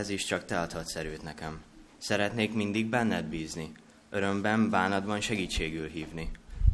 Ez 0.00 0.08
is 0.08 0.24
csak 0.24 0.44
te 0.44 0.60
adhatsz 0.60 0.96
erőt 0.96 1.22
nekem. 1.22 1.60
Szeretnék 1.98 2.54
mindig 2.54 2.86
benned 2.86 3.24
bízni, 3.24 3.72
örömben, 4.10 4.70
bánatban 4.70 5.20
segítségül 5.20 5.88
hívni. 5.88 6.30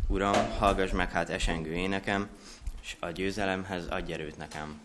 Uram, 0.09 0.51
hallgass 0.59 0.91
meg 0.91 1.11
hát 1.11 1.31
esengő 1.31 1.73
énekem, 1.73 2.29
és 2.83 2.97
a 3.01 3.11
győzelemhez 3.11 3.87
adj 3.87 4.13
erőt 4.13 4.37
nekem. 4.37 4.81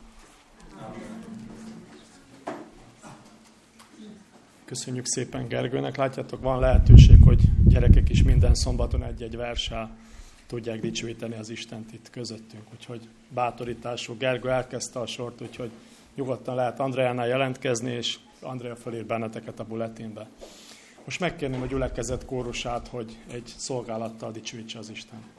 Köszönjük 4.66 5.06
szépen 5.06 5.48
Gergőnek. 5.48 5.96
Látjátok, 5.96 6.42
van 6.42 6.60
lehetőség, 6.60 7.24
hogy 7.24 7.42
gyerekek 7.68 8.10
is 8.10 8.24
minden 8.24 8.56
szombaton 8.56 9.04
egy-egy 9.04 9.36
verssel 9.36 9.98
tudják 10.48 10.80
dicsőíteni 10.80 11.36
az 11.36 11.50
Istent 11.50 11.94
itt 11.94 12.10
közöttünk. 12.10 12.64
Úgyhogy 12.74 13.08
bátorítású. 13.30 14.18
Gergő 14.18 14.50
elkezdte 14.50 15.00
a 15.00 15.06
sort, 15.06 15.42
úgyhogy 15.42 15.72
nyugodtan 16.16 16.56
lehet 16.56 16.80
Andreánál 16.80 17.28
jelentkezni, 17.28 17.92
és 17.92 18.18
Andrea 18.48 18.76
fölír 18.76 19.06
benneteket 19.06 19.60
a 19.60 19.64
bulletinbe. 19.64 20.30
Most 21.06 21.20
megkérném 21.20 21.62
a 21.62 21.66
gyülekezet 21.66 22.26
kórusát, 22.26 22.88
hogy 22.88 23.18
egy 23.32 23.54
szolgálattal 23.58 24.32
dicsőítse 24.32 24.80
az 24.80 24.90
Isten. 24.90 25.37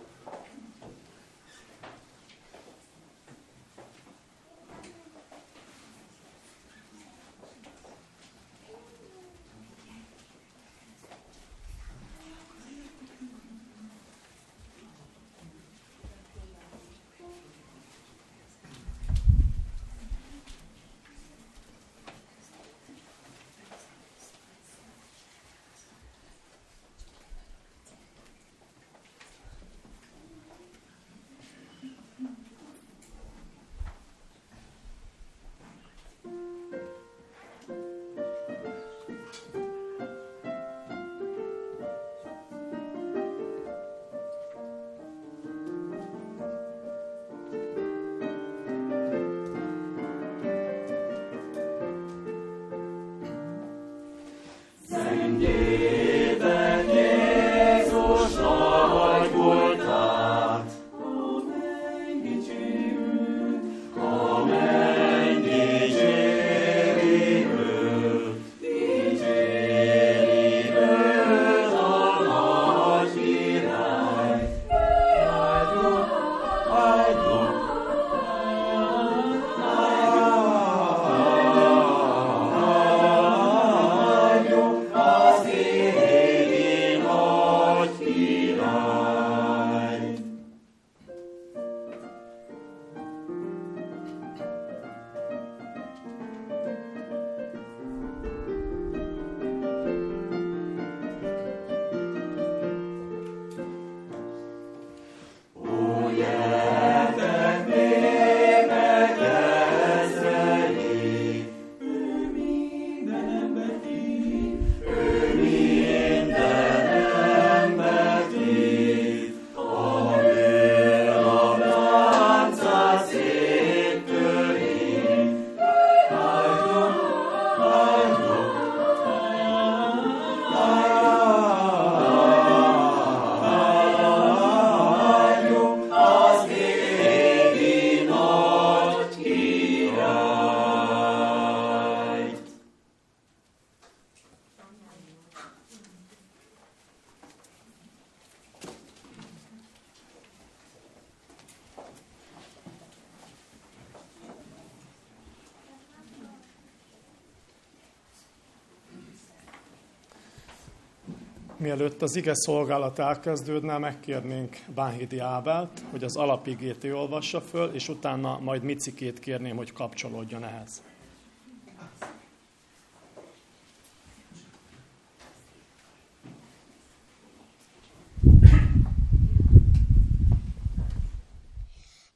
Mielőtt 161.69 162.03
az 162.03 162.17
ige 162.17 162.35
szolgálat 162.35 162.99
elkezdődne, 162.99 163.79
megkérnénk 163.79 164.57
Bánhidi 164.75 165.19
Ábelt, 165.19 165.83
hogy 165.91 166.05
az 166.05 166.17
alapigét 166.17 166.85
ő 166.85 166.97
olvassa 166.97 167.41
föl, 167.41 167.75
és 167.75 167.89
utána 167.89 168.39
majd 168.39 168.63
Micikét 168.63 169.19
kérném, 169.19 169.57
hogy 169.57 169.73
kapcsolódjon 169.73 170.45
ehhez. 170.45 170.83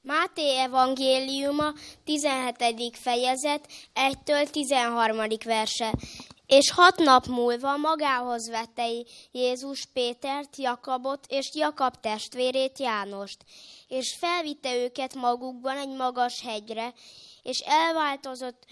Máté 0.02 0.58
evangéliuma 0.58 1.72
17. 2.04 2.96
fejezet 2.96 3.68
1-től 3.94 4.50
13. 4.50 5.16
verse. 5.44 5.92
És 6.58 6.70
hat 6.70 6.96
nap 6.96 7.26
múlva 7.26 7.76
magához 7.76 8.48
vette 8.48 8.86
Jézus 9.30 9.84
Pétert, 9.92 10.56
Jakabot 10.56 11.26
és 11.28 11.50
Jakab 11.54 12.00
testvérét 12.00 12.78
Jánost, 12.78 13.44
és 13.88 14.16
felvitte 14.18 14.74
őket 14.76 15.14
magukban 15.14 15.76
egy 15.76 15.88
magas 15.88 16.40
hegyre, 16.40 16.92
és 17.42 17.58
elváltozott 17.58 18.64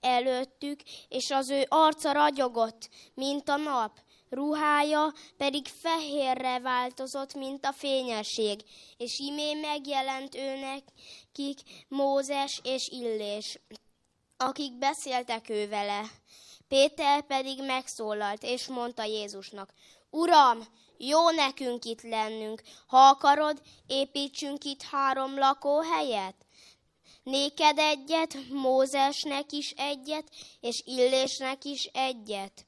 előttük, 0.00 0.80
és 1.08 1.30
az 1.30 1.50
ő 1.50 1.66
arca 1.68 2.12
ragyogott, 2.12 2.88
mint 3.14 3.48
a 3.48 3.56
nap, 3.56 3.98
ruhája 4.28 5.12
pedig 5.36 5.66
fehérre 5.66 6.58
változott, 6.60 7.34
mint 7.34 7.64
a 7.64 7.72
fényesség, 7.72 8.60
és 8.96 9.18
imé 9.18 9.54
megjelent 9.54 10.34
őnek 10.34 10.82
kik 11.32 11.58
Mózes 11.88 12.60
és 12.62 12.88
Illés, 12.88 13.58
akik 14.36 14.78
beszéltek 14.78 15.48
ő 15.48 15.68
vele. 15.68 16.02
Péter 16.72 17.22
pedig 17.22 17.62
megszólalt, 17.62 18.42
és 18.42 18.66
mondta 18.66 19.04
Jézusnak, 19.04 19.72
Uram, 20.10 20.66
jó 20.98 21.30
nekünk 21.30 21.84
itt 21.84 22.02
lennünk, 22.02 22.62
ha 22.86 22.98
akarod, 22.98 23.62
építsünk 23.86 24.64
itt 24.64 24.82
három 24.82 25.38
lakóhelyet. 25.38 26.34
Néked 27.22 27.78
egyet, 27.78 28.36
Mózesnek 28.50 29.52
is 29.52 29.70
egyet, 29.76 30.28
és 30.60 30.82
Illésnek 30.84 31.64
is 31.64 31.84
egyet. 31.84 32.64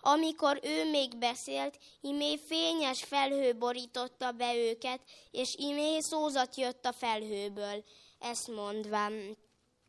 Amikor 0.00 0.60
ő 0.62 0.90
még 0.90 1.16
beszélt, 1.16 1.78
imé 2.00 2.38
fényes 2.46 3.02
felhő 3.02 3.56
borította 3.56 4.30
be 4.30 4.56
őket, 4.56 5.00
és 5.30 5.54
imé 5.54 6.00
szózat 6.00 6.56
jött 6.56 6.84
a 6.84 6.92
felhőből. 6.92 7.84
Ezt 8.18 8.48
mondván, 8.48 9.36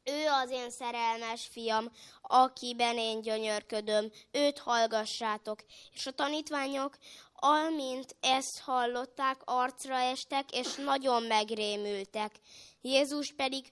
ő 0.03 0.27
az 0.43 0.49
én 0.49 0.69
szerelmes 0.69 1.47
fiam, 1.51 1.91
akiben 2.21 2.97
én 2.97 3.21
gyönyörködöm, 3.21 4.11
őt 4.31 4.59
hallgassátok. 4.59 5.59
És 5.93 6.05
a 6.05 6.11
tanítványok, 6.11 6.97
amint 7.35 8.15
ezt 8.19 8.59
hallották, 8.59 9.41
arcra 9.45 9.95
estek, 9.95 10.51
és 10.51 10.75
nagyon 10.75 11.23
megrémültek. 11.23 12.35
Jézus 12.81 13.33
pedig 13.33 13.71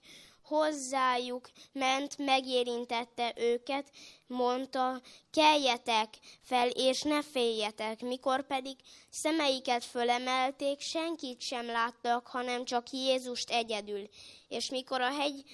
hozzájuk 0.50 1.50
ment, 1.72 2.18
megérintette 2.18 3.32
őket, 3.36 3.90
mondta, 4.26 5.00
keljetek 5.30 6.08
fel, 6.42 6.68
és 6.68 7.02
ne 7.02 7.22
féljetek. 7.22 8.00
Mikor 8.00 8.46
pedig 8.46 8.76
szemeiket 9.10 9.84
fölemelték, 9.84 10.80
senkit 10.80 11.40
sem 11.40 11.66
láttak, 11.66 12.26
hanem 12.26 12.64
csak 12.64 12.90
Jézust 12.90 13.50
egyedül. 13.50 14.08
És 14.48 14.70
mikor 14.70 15.00
a 15.00 15.10
hegy 15.10 15.44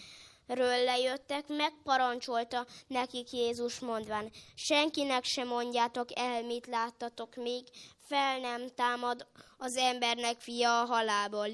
ről 0.47 0.85
lejöttek, 0.85 1.49
megparancsolta 1.49 2.67
nekik 2.87 3.33
Jézus 3.33 3.79
mondván, 3.79 4.31
senkinek 4.55 5.25
sem 5.25 5.49
mondjátok 5.49 6.09
el, 6.19 6.43
mit 6.43 6.67
láttatok, 6.67 7.35
még 7.35 7.67
fel 8.09 8.39
nem 8.39 8.69
támad 8.75 9.27
az 9.59 9.77
embernek 9.77 10.41
fia 10.41 10.81
a 10.81 10.85
halából. 10.85 11.49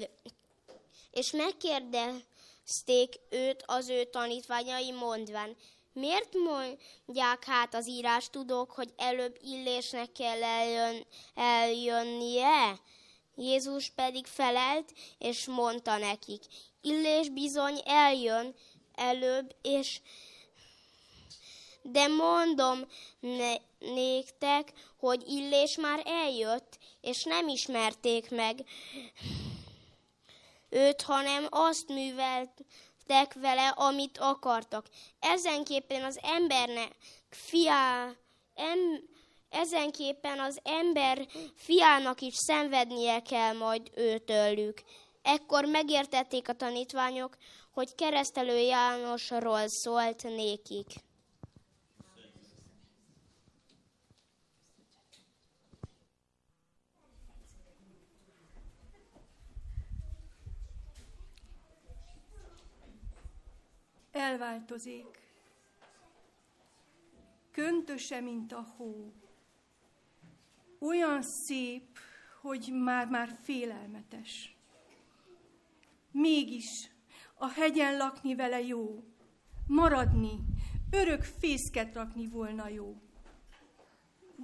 És 1.11 1.31
megkérdezték 1.31 3.19
őt 3.29 3.63
az 3.65 3.89
ő 3.89 4.03
tanítványai 4.03 4.91
mondván, 4.91 5.55
Miért 5.93 6.33
mondják 6.33 7.45
hát 7.45 7.75
az 7.75 7.87
írás 7.87 8.29
tudók, 8.29 8.71
hogy 8.71 8.93
előbb 8.97 9.37
illésnek 9.41 10.11
kell 10.11 10.43
eljön, 10.43 11.05
eljönnie? 11.35 12.79
Jézus 13.35 13.89
pedig 13.89 14.25
felelt, 14.25 14.93
és 15.17 15.45
mondta 15.45 15.97
nekik, 15.97 16.43
illés 16.81 17.29
bizony 17.29 17.81
eljön 17.85 18.55
előbb, 18.95 19.55
és 19.61 19.99
de 21.81 22.07
mondom 22.07 22.79
ne, 23.19 23.53
néktek, 23.79 24.73
hogy 24.99 25.23
Illés 25.27 25.77
már 25.77 26.01
eljött, 26.05 26.77
és 27.01 27.23
nem 27.23 27.47
ismerték 27.47 28.31
meg 28.31 28.63
őt, 30.69 31.01
hanem 31.01 31.47
azt 31.49 31.87
műveltek 31.87 33.33
vele, 33.33 33.67
amit 33.67 34.17
akartak. 34.17 34.85
Ezenképpen 35.19 36.03
az 36.03 36.19
embernek 36.21 36.95
fiá, 37.29 38.11
em, 38.55 39.03
ezenképpen 39.49 40.39
az 40.39 40.59
ember 40.63 41.27
fiának 41.55 42.21
is 42.21 42.35
szenvednie 42.35 43.21
kell 43.21 43.53
majd 43.53 43.91
őtőlük. 43.95 44.83
Ekkor 45.21 45.65
megértették 45.65 46.49
a 46.49 46.53
tanítványok, 46.53 47.37
hogy 47.73 47.95
keresztelő 47.95 48.57
Jánosról 48.57 49.67
szólt 49.67 50.23
nékik. 50.23 50.87
elváltozik. 64.13 65.21
Köntöse, 67.51 68.19
mint 68.19 68.51
a 68.51 68.61
hó. 68.77 69.13
Olyan 70.79 71.21
szép, 71.21 71.97
hogy 72.41 72.69
már-már 72.83 73.39
félelmetes. 73.43 74.57
Mégis 76.11 76.92
a 77.33 77.47
hegyen 77.49 77.97
lakni 77.97 78.35
vele 78.35 78.61
jó, 78.61 79.03
maradni, 79.67 80.39
örök 80.91 81.23
fészket 81.23 81.93
rakni 81.93 82.27
volna 82.27 82.67
jó. 82.67 83.01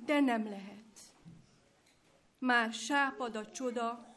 De 0.06 0.20
nem 0.20 0.44
lehet. 0.44 1.00
Már 2.40 2.74
sápad 2.74 3.36
a 3.36 3.52
csoda, 3.52 4.10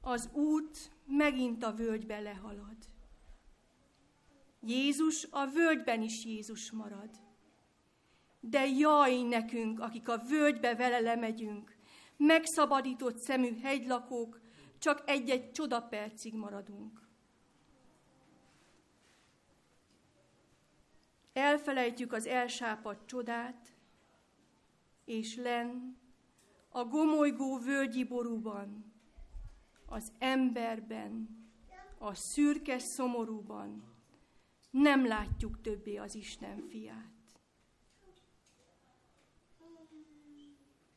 az 0.00 0.28
út 0.32 0.90
megint 1.06 1.64
a 1.64 1.72
völgybe 1.72 2.20
lehalad. 2.20 2.76
Jézus 4.62 5.26
a 5.30 5.46
völgyben 5.46 6.02
is 6.02 6.24
Jézus 6.24 6.70
marad. 6.70 7.10
De 8.40 8.66
jaj 8.66 9.22
nekünk, 9.22 9.80
akik 9.80 10.08
a 10.08 10.18
völgybe 10.18 10.74
vele 10.74 10.98
lemegyünk, 10.98 11.76
megszabadított 12.16 13.18
szemű 13.18 13.58
hegylakók, 13.60 14.40
csak 14.78 15.02
egy-egy 15.06 15.50
csodapercig 15.50 16.34
maradunk. 16.34 17.08
Elfelejtjük 21.32 22.12
az 22.12 22.26
elsápadt 22.26 23.06
csodát, 23.06 23.74
és 25.04 25.36
len 25.36 25.98
a 26.68 26.84
gomolygó 26.84 27.58
völgyi 27.58 28.04
borúban, 28.04 28.92
az 29.86 30.12
emberben, 30.18 31.38
a 31.98 32.14
szürke 32.14 32.78
szomorúban, 32.78 33.84
nem 34.70 35.06
látjuk 35.06 35.60
többé 35.60 35.96
az 35.96 36.14
Isten 36.14 36.66
fiát. 36.68 37.08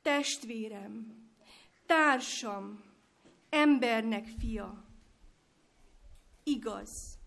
Testvérem, 0.02 1.24
társam, 1.86 2.84
embernek 3.50 4.28
fia, 4.28 4.86
igaz, 6.44 7.18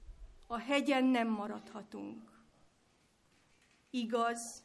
a 0.46 0.58
hegyen 0.58 1.04
nem 1.04 1.28
maradhatunk. 1.28 2.35
Igaz, 3.96 4.64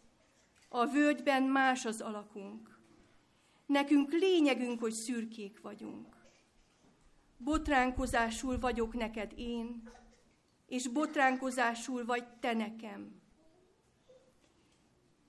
a 0.70 0.86
völgyben 0.86 1.44
más 1.44 1.86
az 1.86 2.02
alakunk. 2.02 2.80
Nekünk 3.66 4.12
lényegünk, 4.12 4.80
hogy 4.80 4.92
szürkék 4.92 5.62
vagyunk. 5.62 6.16
Botránkozásul 7.38 8.60
vagyok 8.60 8.94
neked 8.94 9.32
én, 9.36 9.90
és 10.68 10.88
botránkozásul 10.88 12.06
vagy 12.06 12.28
te 12.40 12.54
nekem. 12.54 13.22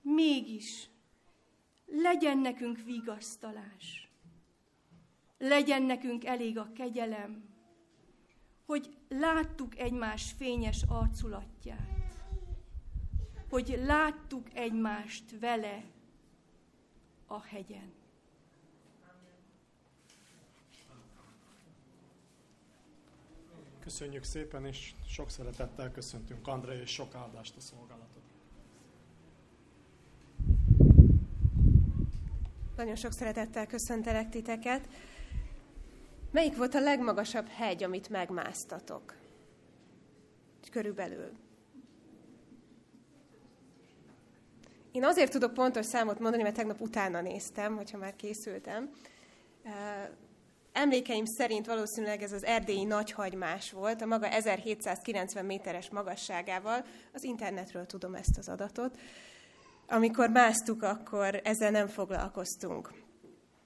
Mégis 0.01 0.89
legyen 1.85 2.37
nekünk 2.37 2.79
vigasztalás, 2.85 4.09
legyen 5.37 5.83
nekünk 5.83 6.25
elég 6.25 6.57
a 6.57 6.71
kegyelem, 6.73 7.49
hogy 8.65 8.97
láttuk 9.09 9.77
egymás 9.77 10.31
fényes 10.37 10.83
arculatját, 10.87 12.02
hogy 13.53 13.81
láttuk 13.85 14.47
egymást 14.53 15.39
vele 15.39 15.83
a 17.27 17.41
hegyen. 17.41 17.93
Köszönjük 23.79 24.23
szépen, 24.23 24.65
és 24.65 24.93
sok 25.07 25.29
szeretettel 25.29 25.91
köszöntünk 25.91 26.47
André, 26.47 26.79
és 26.81 26.89
sok 26.89 27.15
áldást 27.15 27.55
a 27.55 27.59
szolgálatot. 27.59 28.23
Nagyon 32.75 32.95
sok 32.95 33.11
szeretettel 33.11 33.67
köszöntelek 33.67 34.29
titeket. 34.29 34.87
Melyik 36.31 36.57
volt 36.57 36.73
a 36.73 36.79
legmagasabb 36.79 37.47
hegy, 37.47 37.83
amit 37.83 38.09
megmásztatok? 38.09 39.15
Körülbelül. 40.71 41.42
Én 44.93 45.03
azért 45.03 45.31
tudok 45.31 45.53
pontos 45.53 45.85
számot 45.85 46.19
mondani, 46.19 46.43
mert 46.43 46.55
tegnap 46.55 46.81
utána 46.81 47.21
néztem, 47.21 47.75
hogyha 47.75 47.97
már 47.97 48.15
készültem. 48.15 48.89
Emlékeim 50.71 51.25
szerint 51.25 51.65
valószínűleg 51.65 52.21
ez 52.21 52.31
az 52.31 52.45
erdélyi 52.45 52.83
nagyhagymás 52.83 53.71
volt, 53.71 54.01
a 54.01 54.05
maga 54.05 54.27
1790 54.27 55.45
méteres 55.45 55.89
magasságával. 55.89 56.85
Az 57.13 57.23
internetről 57.23 57.85
tudom 57.85 58.15
ezt 58.15 58.37
az 58.37 58.49
adatot. 58.49 58.97
Amikor 59.87 60.29
másztuk, 60.29 60.83
akkor 60.83 61.41
ezzel 61.43 61.71
nem 61.71 61.87
foglalkoztunk. 61.87 62.93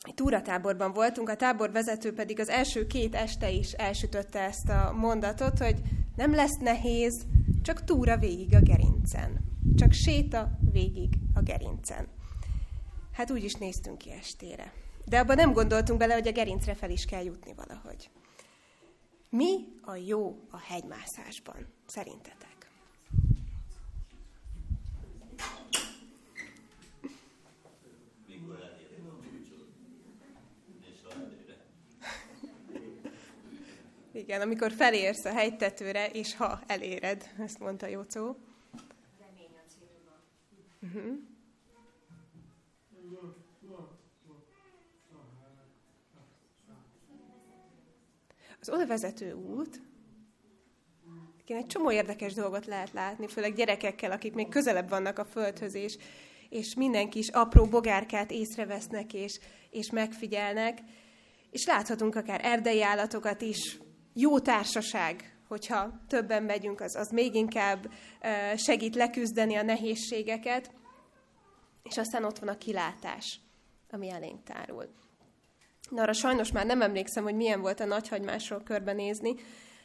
Egy 0.01 0.13
túratáborban 0.13 0.93
voltunk, 0.93 1.29
a 1.29 1.35
táborvezető 1.35 2.13
pedig 2.13 2.39
az 2.39 2.49
első 2.49 2.85
két 2.85 3.15
este 3.15 3.49
is 3.49 3.71
elsütötte 3.71 4.39
ezt 4.39 4.69
a 4.69 4.93
mondatot, 4.97 5.57
hogy 5.57 5.81
nem 6.15 6.33
lesz 6.35 6.57
nehéz, 6.57 7.25
csak 7.61 7.83
túra 7.83 8.17
végig 8.17 8.55
a 8.55 8.61
gerincen. 8.61 9.39
Csak 9.75 9.91
séta 9.91 10.49
végig 10.77 11.13
a 11.33 11.41
gerincen. 11.41 12.07
Hát 13.11 13.31
úgy 13.31 13.43
is 13.43 13.53
néztünk 13.53 13.97
ki 13.97 14.11
estére. 14.11 14.73
De 15.05 15.19
abban 15.19 15.35
nem 15.35 15.53
gondoltunk 15.53 15.99
bele, 15.99 16.13
hogy 16.13 16.27
a 16.27 16.31
gerincre 16.31 16.73
fel 16.75 16.89
is 16.89 17.05
kell 17.05 17.23
jutni 17.23 17.53
valahogy. 17.53 18.09
Mi 19.29 19.65
a 19.81 19.95
jó 19.95 20.47
a 20.49 20.57
hegymászásban, 20.57 21.67
szerintetek? 21.85 22.71
Igen, 34.21 34.41
amikor 34.41 34.71
felérsz 34.71 35.25
a 35.25 35.33
hegytetőre, 35.33 36.09
és 36.09 36.35
ha 36.35 36.61
eléred, 36.67 37.33
ezt 37.37 37.59
mondta 37.59 37.87
Jócó. 37.87 38.46
Uh-huh. 40.81 41.19
Az 48.59 48.69
oda 48.69 48.87
vezető 48.87 49.33
út 49.33 49.81
egy 51.55 51.65
csomó 51.65 51.91
érdekes 51.91 52.33
dolgot 52.33 52.65
lehet 52.65 52.91
látni, 52.91 53.27
főleg 53.27 53.53
gyerekekkel, 53.53 54.11
akik 54.11 54.33
még 54.33 54.49
közelebb 54.49 54.89
vannak 54.89 55.19
a 55.19 55.25
földhöz, 55.25 55.75
és, 55.75 55.97
és 56.49 56.73
mindenki 56.75 57.19
is 57.19 57.29
apró 57.29 57.65
bogárkát 57.65 58.31
észrevesznek, 58.31 59.13
és, 59.13 59.39
és 59.69 59.91
megfigyelnek. 59.91 60.79
És 61.51 61.65
láthatunk 61.65 62.15
akár 62.15 62.39
erdei 62.43 62.83
állatokat 62.83 63.41
is, 63.41 63.79
jó 64.13 64.39
társaság, 64.39 65.36
hogyha 65.47 66.01
többen 66.07 66.43
megyünk, 66.43 66.81
az, 66.81 66.95
az 66.95 67.09
még 67.09 67.35
inkább 67.35 67.91
segít 68.55 68.95
leküzdeni 68.95 69.55
a 69.55 69.63
nehézségeket. 69.63 70.71
És 71.83 71.97
aztán 71.97 72.23
ott 72.23 72.39
van 72.39 72.49
a 72.49 72.57
kilátás, 72.57 73.39
ami 73.91 74.09
elénk 74.09 74.43
tárul. 74.43 74.89
Na, 75.89 76.01
arra 76.01 76.13
sajnos 76.13 76.51
már 76.51 76.65
nem 76.65 76.81
emlékszem, 76.81 77.23
hogy 77.23 77.35
milyen 77.35 77.61
volt 77.61 77.79
a 77.79 77.85
nagyhagymásról 77.85 78.63
körbenézni, 78.63 79.35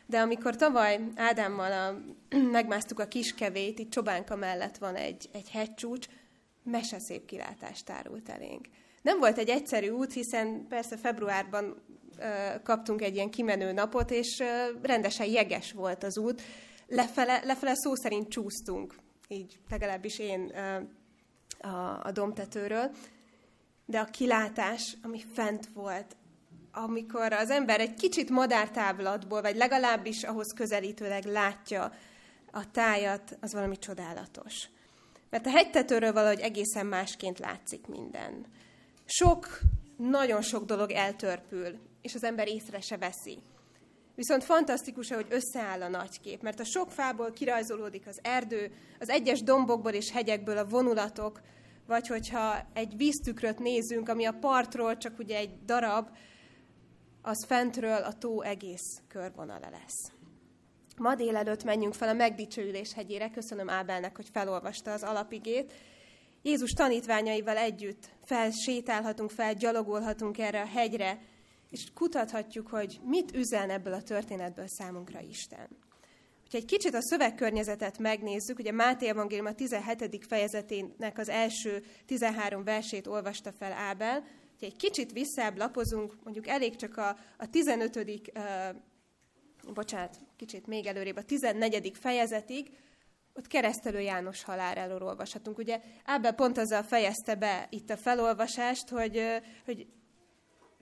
de 0.07 0.21
amikor 0.21 0.57
tavaly 0.57 1.00
Ádámmal 1.14 1.73
a, 1.73 1.99
megmásztuk 2.59 3.00
a 3.00 3.07
kiskevét, 3.09 3.78
itt 3.78 3.90
Csobánka 3.90 4.37
mellett 4.37 4.76
van 4.76 4.95
egy, 4.95 5.28
egy 5.33 5.50
hegycsúcs, 5.50 6.07
meseszép 6.62 7.25
kilátást 7.25 7.85
tárult 7.85 8.28
elénk. 8.28 8.66
Nem 9.02 9.19
volt 9.19 9.38
egy 9.38 9.49
egyszerű 9.49 9.88
út, 9.88 10.12
hiszen 10.12 10.66
persze 10.69 10.97
februárban 10.97 11.83
kaptunk 12.62 13.02
egy 13.02 13.14
ilyen 13.14 13.31
kimenő 13.31 13.73
napot, 13.73 14.11
és 14.11 14.42
rendesen 14.83 15.26
jeges 15.26 15.73
volt 15.73 16.04
az 16.04 16.19
út. 16.19 16.42
Lefele, 16.87 17.40
lefele 17.45 17.75
szó 17.75 17.95
szerint 17.95 18.28
csúsztunk, 18.28 18.95
így 19.28 19.59
legalábbis 19.71 20.19
én 20.19 20.52
a, 21.59 22.00
a 22.02 22.11
domtetőről. 22.12 22.90
De 23.87 23.99
a 23.99 24.04
kilátás, 24.04 24.97
ami 25.02 25.23
fent 25.35 25.69
volt, 25.75 26.16
amikor 26.73 27.33
az 27.33 27.50
ember 27.50 27.81
egy 27.81 27.95
kicsit 27.95 28.31
madártávlatból, 28.31 29.42
vagy 29.42 29.57
legalábbis 29.57 30.23
ahhoz 30.23 30.52
közelítőleg 30.52 31.25
látja 31.25 31.92
a 32.50 32.71
tájat, 32.71 33.37
az 33.40 33.52
valami 33.52 33.78
csodálatos. 33.78 34.69
Mert 35.31 35.47
a 35.47 35.50
hegytetőről 35.50 36.12
valahogy 36.12 36.40
egészen 36.40 36.87
másként 36.87 37.38
látszik 37.38 37.87
minden. 37.87 38.47
Sok, 39.04 39.59
nagyon 39.97 40.42
sok 40.42 40.64
dolog 40.64 40.90
eltörpül, 40.90 41.78
és 42.02 42.14
az 42.14 42.25
ember 42.25 42.49
észre 42.49 42.80
se 42.80 42.97
veszi. 42.97 43.38
Viszont 44.14 44.44
fantasztikus, 44.44 45.12
hogy 45.12 45.26
összeáll 45.28 45.82
a 45.82 45.88
nagykép, 45.88 46.42
mert 46.42 46.61
a 46.61 46.64
sok 46.64 46.90
fából 46.90 47.32
kirajzolódik 47.32 48.06
az 48.06 48.18
erdő, 48.23 48.73
az 49.00 49.09
egyes 49.09 49.42
dombokból 49.42 49.92
és 49.92 50.11
hegyekből 50.11 50.59
a 50.59 50.64
vonulatok, 50.64 51.40
vagy 51.87 52.06
hogyha 52.06 52.66
egy 52.73 52.97
víztükröt 52.97 53.59
nézünk, 53.59 54.09
ami 54.09 54.25
a 54.25 54.38
partról 54.40 54.97
csak 54.97 55.18
ugye 55.18 55.37
egy 55.37 55.64
darab, 55.64 56.09
az 57.23 57.44
fentről 57.44 58.02
a 58.02 58.12
tó 58.12 58.42
egész 58.42 59.02
körvonala 59.09 59.68
lesz. 59.71 60.12
Ma 60.97 61.14
délelőtt 61.14 61.64
menjünk 61.64 61.94
fel 61.94 62.09
a 62.09 62.12
megdicsőülés 62.12 62.92
hegyére, 62.92 63.30
köszönöm 63.30 63.71
Ábelnek, 63.71 64.16
hogy 64.16 64.28
felolvasta 64.32 64.92
az 64.92 65.02
alapigét. 65.02 65.73
Jézus 66.42 66.73
tanítványaival 66.73 67.56
együtt 67.56 68.09
felsétálhatunk, 68.25 69.30
felgyalogolhatunk 69.30 70.38
erre 70.38 70.61
a 70.61 70.66
hegyre, 70.66 71.18
és 71.72 71.92
kutathatjuk, 71.94 72.68
hogy 72.68 73.00
mit 73.04 73.34
üzen 73.34 73.70
ebből 73.70 73.92
a 73.92 74.02
történetből 74.02 74.66
számunkra 74.66 75.20
Isten. 75.20 75.68
Ha 76.50 76.58
egy 76.58 76.64
kicsit 76.64 76.94
a 76.94 77.02
szövegkörnyezetet 77.02 77.98
megnézzük, 77.98 78.58
ugye 78.58 78.72
Máté 78.72 79.08
Evangélium 79.08 79.46
a 79.46 79.54
17. 79.54 80.26
fejezetének 80.26 81.18
az 81.18 81.28
első 81.28 81.84
13 82.06 82.64
versét 82.64 83.06
olvasta 83.06 83.52
fel 83.52 83.72
Ábel, 83.72 84.20
ha 84.60 84.66
egy 84.66 84.76
kicsit 84.76 85.12
visszább 85.12 85.56
lapozunk, 85.56 86.14
mondjuk 86.24 86.48
elég 86.48 86.76
csak 86.76 86.96
a, 86.96 87.16
a 87.38 87.50
15. 87.50 87.96
Uh, 87.96 89.72
bocsánat, 89.72 90.16
kicsit 90.36 90.66
még 90.66 90.86
előrébb, 90.86 91.16
a 91.16 91.22
14. 91.22 91.92
fejezetig, 92.00 92.70
ott 93.34 93.46
keresztelő 93.46 94.00
János 94.00 94.42
haláláról 94.42 95.02
olvashatunk. 95.02 95.58
Ugye 95.58 95.80
Ábel 96.04 96.32
pont 96.32 96.58
azzal 96.58 96.82
fejezte 96.82 97.34
be 97.34 97.66
itt 97.70 97.90
a 97.90 97.96
felolvasást, 97.96 98.88
hogy, 98.88 99.22
hogy 99.64 99.86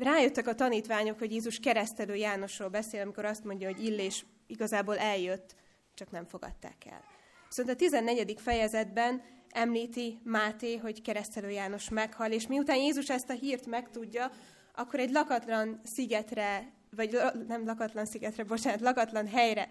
rájöttek 0.02 0.46
a 0.46 0.54
tanítványok, 0.54 1.18
hogy 1.18 1.32
Jézus 1.32 1.58
keresztelő 1.58 2.14
Jánosról 2.14 2.68
beszél, 2.68 3.02
amikor 3.02 3.24
azt 3.24 3.44
mondja, 3.44 3.68
hogy 3.68 3.84
Illés 3.84 4.26
igazából 4.46 4.98
eljött, 4.98 5.54
csak 5.94 6.10
nem 6.10 6.26
fogadták 6.26 6.86
el. 6.90 7.04
Viszont 7.48 7.68
a 7.68 7.74
14. 7.74 8.40
fejezetben 8.40 9.22
említi 9.50 10.20
Máté, 10.24 10.76
hogy 10.76 11.02
keresztelő 11.02 11.50
János 11.50 11.88
meghal, 11.88 12.32
és 12.32 12.46
miután 12.46 12.76
Jézus 12.76 13.10
ezt 13.10 13.30
a 13.30 13.32
hírt 13.32 13.66
megtudja, 13.66 14.30
akkor 14.74 15.00
egy 15.00 15.10
lakatlan 15.10 15.80
szigetre, 15.84 16.72
vagy 16.96 17.18
nem 17.48 17.64
lakatlan 17.64 18.06
szigetre, 18.06 18.44
bocsánat, 18.44 18.80
lakatlan 18.80 19.26
helyre 19.28 19.68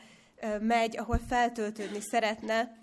megy, 0.60 0.98
ahol 0.98 1.20
feltöltődni 1.28 2.00
szeretne, 2.02 2.78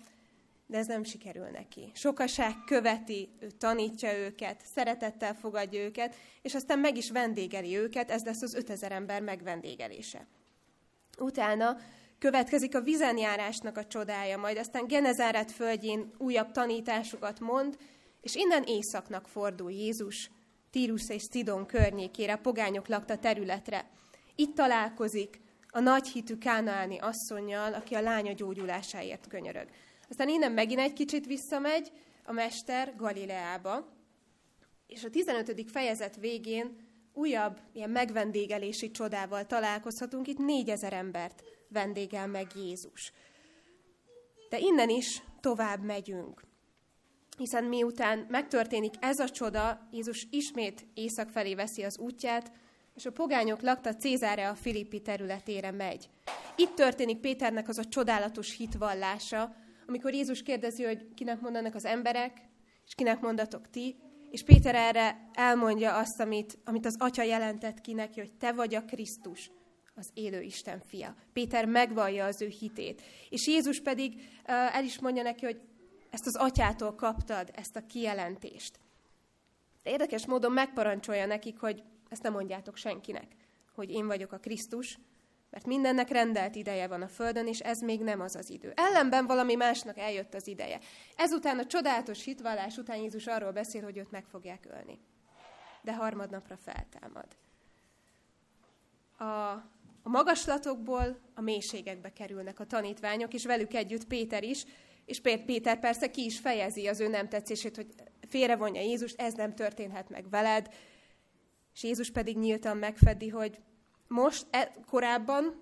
de 0.67 0.77
ez 0.77 0.87
nem 0.87 1.03
sikerül 1.03 1.47
neki. 1.47 1.91
Sokaság 1.93 2.53
követi, 2.65 3.29
ő 3.39 3.49
tanítja 3.51 4.17
őket, 4.17 4.61
szeretettel 4.73 5.33
fogadja 5.33 5.83
őket, 5.83 6.15
és 6.41 6.55
aztán 6.55 6.79
meg 6.79 6.97
is 6.97 7.11
vendégeli 7.11 7.77
őket, 7.77 8.11
ez 8.11 8.23
lesz 8.23 8.41
az 8.41 8.53
5000 8.53 8.91
ember 8.91 9.21
megvendégelése. 9.21 10.27
Utána 11.19 11.77
Következik 12.19 12.75
a 12.75 12.81
vizenjárásnak 12.81 13.77
a 13.77 13.85
csodája, 13.85 14.37
majd 14.37 14.57
aztán 14.57 14.87
Genezáret 14.87 15.51
földjén 15.51 16.11
újabb 16.17 16.51
tanításokat 16.51 17.39
mond, 17.39 17.77
és 18.21 18.35
innen 18.35 18.63
északnak 18.63 19.27
fordul 19.27 19.71
Jézus, 19.71 20.31
Tírus 20.71 21.09
és 21.09 21.21
Szidon 21.21 21.65
környékére, 21.65 22.35
pogányok 22.35 22.87
lakta 22.87 23.17
területre. 23.17 23.89
Itt 24.35 24.55
találkozik 24.55 25.41
a 25.67 25.79
nagy 25.79 26.07
hitű 26.07 26.37
kánaáni 26.37 26.97
asszonynal, 26.97 27.73
aki 27.73 27.95
a 27.95 28.01
lánya 28.01 28.33
gyógyulásáért 28.33 29.27
könyörög. 29.27 29.67
Aztán 30.09 30.29
innen 30.29 30.51
megint 30.51 30.79
egy 30.79 30.93
kicsit 30.93 31.25
visszamegy 31.25 31.91
a 32.25 32.31
mester 32.31 32.95
Galileába, 32.95 33.95
és 34.87 35.03
a 35.03 35.09
15. 35.09 35.71
fejezet 35.71 36.15
végén 36.15 36.75
újabb 37.13 37.59
ilyen 37.73 37.89
megvendégelési 37.89 38.91
csodával 38.91 39.45
találkozhatunk. 39.45 40.27
Itt 40.27 40.37
négyezer 40.37 40.93
embert 40.93 41.43
vendégel 41.69 42.27
meg 42.27 42.47
Jézus. 42.55 43.11
De 44.49 44.59
innen 44.59 44.89
is 44.89 45.23
tovább 45.39 45.83
megyünk. 45.83 46.41
Hiszen 47.37 47.63
miután 47.63 48.25
megtörténik 48.29 48.93
ez 48.99 49.19
a 49.19 49.29
csoda, 49.29 49.87
Jézus 49.91 50.27
ismét 50.31 50.87
észak 50.93 51.29
felé 51.29 51.55
veszi 51.55 51.83
az 51.83 51.97
útját, 51.97 52.51
és 52.95 53.05
a 53.05 53.11
pogányok 53.11 53.61
lakta 53.61 53.95
Cézáre 53.95 54.49
a 54.49 54.55
Filippi 54.55 55.01
területére 55.01 55.71
megy. 55.71 56.09
Itt 56.55 56.75
történik 56.75 57.19
Péternek 57.19 57.67
az 57.67 57.77
a 57.77 57.85
csodálatos 57.85 58.55
hitvallása, 58.55 59.55
amikor 59.87 60.13
Jézus 60.13 60.43
kérdezi, 60.43 60.83
hogy 60.83 61.13
kinek 61.13 61.41
mondanak 61.41 61.75
az 61.75 61.85
emberek, 61.85 62.37
és 62.85 62.95
kinek 62.95 63.19
mondatok 63.19 63.69
ti, 63.69 63.95
és 64.29 64.43
Péter 64.43 64.75
erre 64.75 65.29
elmondja 65.33 65.97
azt, 65.97 66.19
amit, 66.19 66.57
amit 66.65 66.85
az 66.85 66.95
atya 66.99 67.23
jelentett 67.23 67.81
ki 67.81 67.93
neki, 67.93 68.19
hogy 68.19 68.33
te 68.33 68.51
vagy 68.51 68.75
a 68.75 68.85
Krisztus, 68.85 69.51
az 69.95 70.09
élő 70.13 70.41
Isten 70.41 70.81
fia. 70.85 71.15
Péter 71.33 71.65
megvallja 71.65 72.25
az 72.25 72.41
ő 72.41 72.47
hitét. 72.47 73.01
És 73.29 73.47
Jézus 73.47 73.81
pedig 73.81 74.13
uh, 74.13 74.75
el 74.75 74.83
is 74.83 74.99
mondja 74.99 75.23
neki, 75.23 75.45
hogy 75.45 75.61
ezt 76.09 76.25
az 76.25 76.35
atyától 76.35 76.95
kaptad, 76.95 77.51
ezt 77.53 77.75
a 77.75 77.85
kijelentést. 77.85 78.79
De 79.83 79.89
érdekes 79.89 80.25
módon 80.25 80.51
megparancsolja 80.51 81.25
nekik, 81.25 81.59
hogy 81.59 81.83
ezt 82.09 82.23
nem 82.23 82.33
mondjátok 82.33 82.75
senkinek, 82.75 83.35
hogy 83.73 83.91
én 83.91 84.07
vagyok 84.07 84.31
a 84.31 84.37
Krisztus, 84.37 84.99
mert 85.57 85.69
mindennek 85.69 86.09
rendelt 86.09 86.55
ideje 86.55 86.87
van 86.87 87.01
a 87.01 87.07
Földön, 87.07 87.47
és 87.47 87.59
ez 87.59 87.81
még 87.81 88.01
nem 88.01 88.21
az 88.21 88.35
az 88.35 88.49
idő. 88.49 88.73
Ellenben 88.75 89.25
valami 89.25 89.55
másnak 89.55 89.97
eljött 89.97 90.33
az 90.33 90.47
ideje. 90.47 90.79
Ezután 91.15 91.59
a 91.59 91.65
csodálatos 91.65 92.23
hitvallás 92.23 92.77
után 92.77 92.97
Jézus 92.97 93.27
arról 93.27 93.51
beszél, 93.51 93.83
hogy 93.83 93.97
őt 93.97 94.11
meg 94.11 94.25
fogják 94.25 94.67
ölni. 94.69 94.99
De 95.81 95.95
harmadnapra 95.95 96.57
feltámad. 96.57 97.25
A, 99.17 99.23
a 100.03 100.09
magaslatokból 100.09 101.19
a 101.35 101.41
mélységekbe 101.41 102.13
kerülnek 102.13 102.59
a 102.59 102.65
tanítványok, 102.65 103.33
és 103.33 103.45
velük 103.45 103.73
együtt 103.73 104.05
Péter 104.05 104.43
is, 104.43 104.65
és 105.05 105.21
Péter 105.21 105.79
persze 105.79 106.11
ki 106.11 106.25
is 106.25 106.39
fejezi 106.39 106.87
az 106.87 106.99
ő 106.99 107.07
nem 107.07 107.29
tetszését, 107.29 107.75
hogy 107.75 107.87
félrevonja 108.27 108.81
Jézust, 108.81 109.21
ez 109.21 109.33
nem 109.33 109.55
történhet 109.55 110.09
meg 110.09 110.29
veled, 110.29 110.73
és 111.73 111.83
Jézus 111.83 112.11
pedig 112.11 112.37
nyíltan 112.37 112.77
megfedi, 112.77 113.29
hogy 113.29 113.59
most, 114.07 114.47
e, 114.49 114.73
korábban 114.89 115.61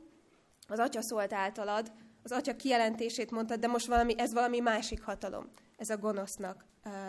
az 0.67 0.79
atya 0.79 1.01
szólt 1.01 1.33
általad, 1.33 1.91
az 2.23 2.31
atya 2.31 2.55
kijelentését 2.55 3.31
mondtad, 3.31 3.59
de 3.59 3.67
most 3.67 3.87
valami, 3.87 4.13
ez 4.17 4.33
valami 4.33 4.59
másik 4.59 5.03
hatalom. 5.03 5.49
Ez 5.77 5.89
a 5.89 5.97
gonosznak 5.97 6.65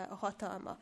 a 0.09 0.15
hatalma. 0.15 0.77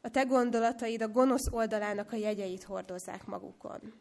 A 0.00 0.08
te 0.08 0.22
gondolataid 0.22 1.02
a 1.02 1.08
gonosz 1.08 1.46
oldalának 1.50 2.12
a 2.12 2.16
jegyeit 2.16 2.64
hordozzák 2.64 3.26
magukon. 3.26 3.92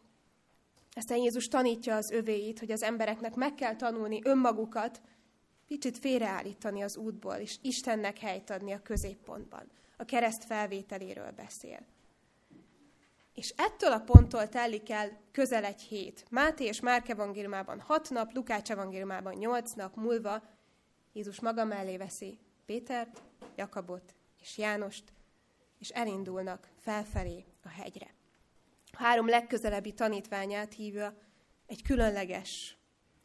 Aztán 0.95 1.17
Jézus 1.17 1.47
tanítja 1.47 1.95
az 1.95 2.11
övéit, 2.11 2.59
hogy 2.59 2.71
az 2.71 2.83
embereknek 2.83 3.35
meg 3.35 3.55
kell 3.55 3.75
tanulni 3.75 4.19
önmagukat, 4.23 5.01
kicsit 5.67 5.97
félreállítani 5.97 6.81
az 6.81 6.97
útból, 6.97 7.35
és 7.35 7.57
Istennek 7.61 8.17
helyt 8.17 8.49
adni 8.49 8.71
a 8.71 8.81
középpontban. 8.81 9.71
A 9.97 10.03
kereszt 10.03 10.43
felvételéről 10.43 11.31
beszél. 11.31 11.79
És 13.33 13.53
ettől 13.57 13.91
a 13.91 13.99
ponttól 13.99 14.49
telik 14.49 14.89
el 14.89 15.19
közel 15.31 15.63
egy 15.63 15.81
hét. 15.81 16.25
Máté 16.29 16.65
és 16.65 16.79
Márk 16.79 17.09
evangéliumában 17.09 17.79
hat 17.79 18.09
nap, 18.09 18.33
Lukács 18.33 18.71
evangéliumában 18.71 19.33
nyolc 19.33 19.71
nap 19.71 19.95
múlva 19.95 20.43
Jézus 21.13 21.39
maga 21.39 21.65
mellé 21.65 21.97
veszi 21.97 22.39
Pétert, 22.65 23.21
Jakabot 23.55 24.15
és 24.41 24.57
Jánost, 24.57 25.03
és 25.79 25.89
elindulnak 25.89 26.67
felfelé 26.77 27.45
a 27.63 27.69
hegyre. 27.69 28.13
A 28.91 29.03
három 29.03 29.27
legközelebbi 29.27 29.93
tanítványát 29.93 30.73
hívja 30.73 31.17
egy 31.67 31.81
különleges 31.83 32.77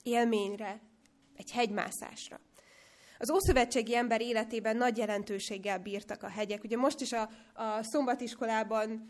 élményre, 0.03 0.81
egy 1.37 1.51
hegymászásra. 1.51 2.41
Az 3.19 3.31
ószövetségi 3.31 3.97
ember 3.97 4.21
életében 4.21 4.77
nagy 4.77 4.97
jelentőséggel 4.97 5.79
bírtak 5.79 6.23
a 6.23 6.29
hegyek. 6.29 6.65
Ugye 6.65 6.77
most 6.77 7.01
is 7.01 7.13
a, 7.13 7.31
a 7.55 7.83
szombatiskolában 7.83 9.09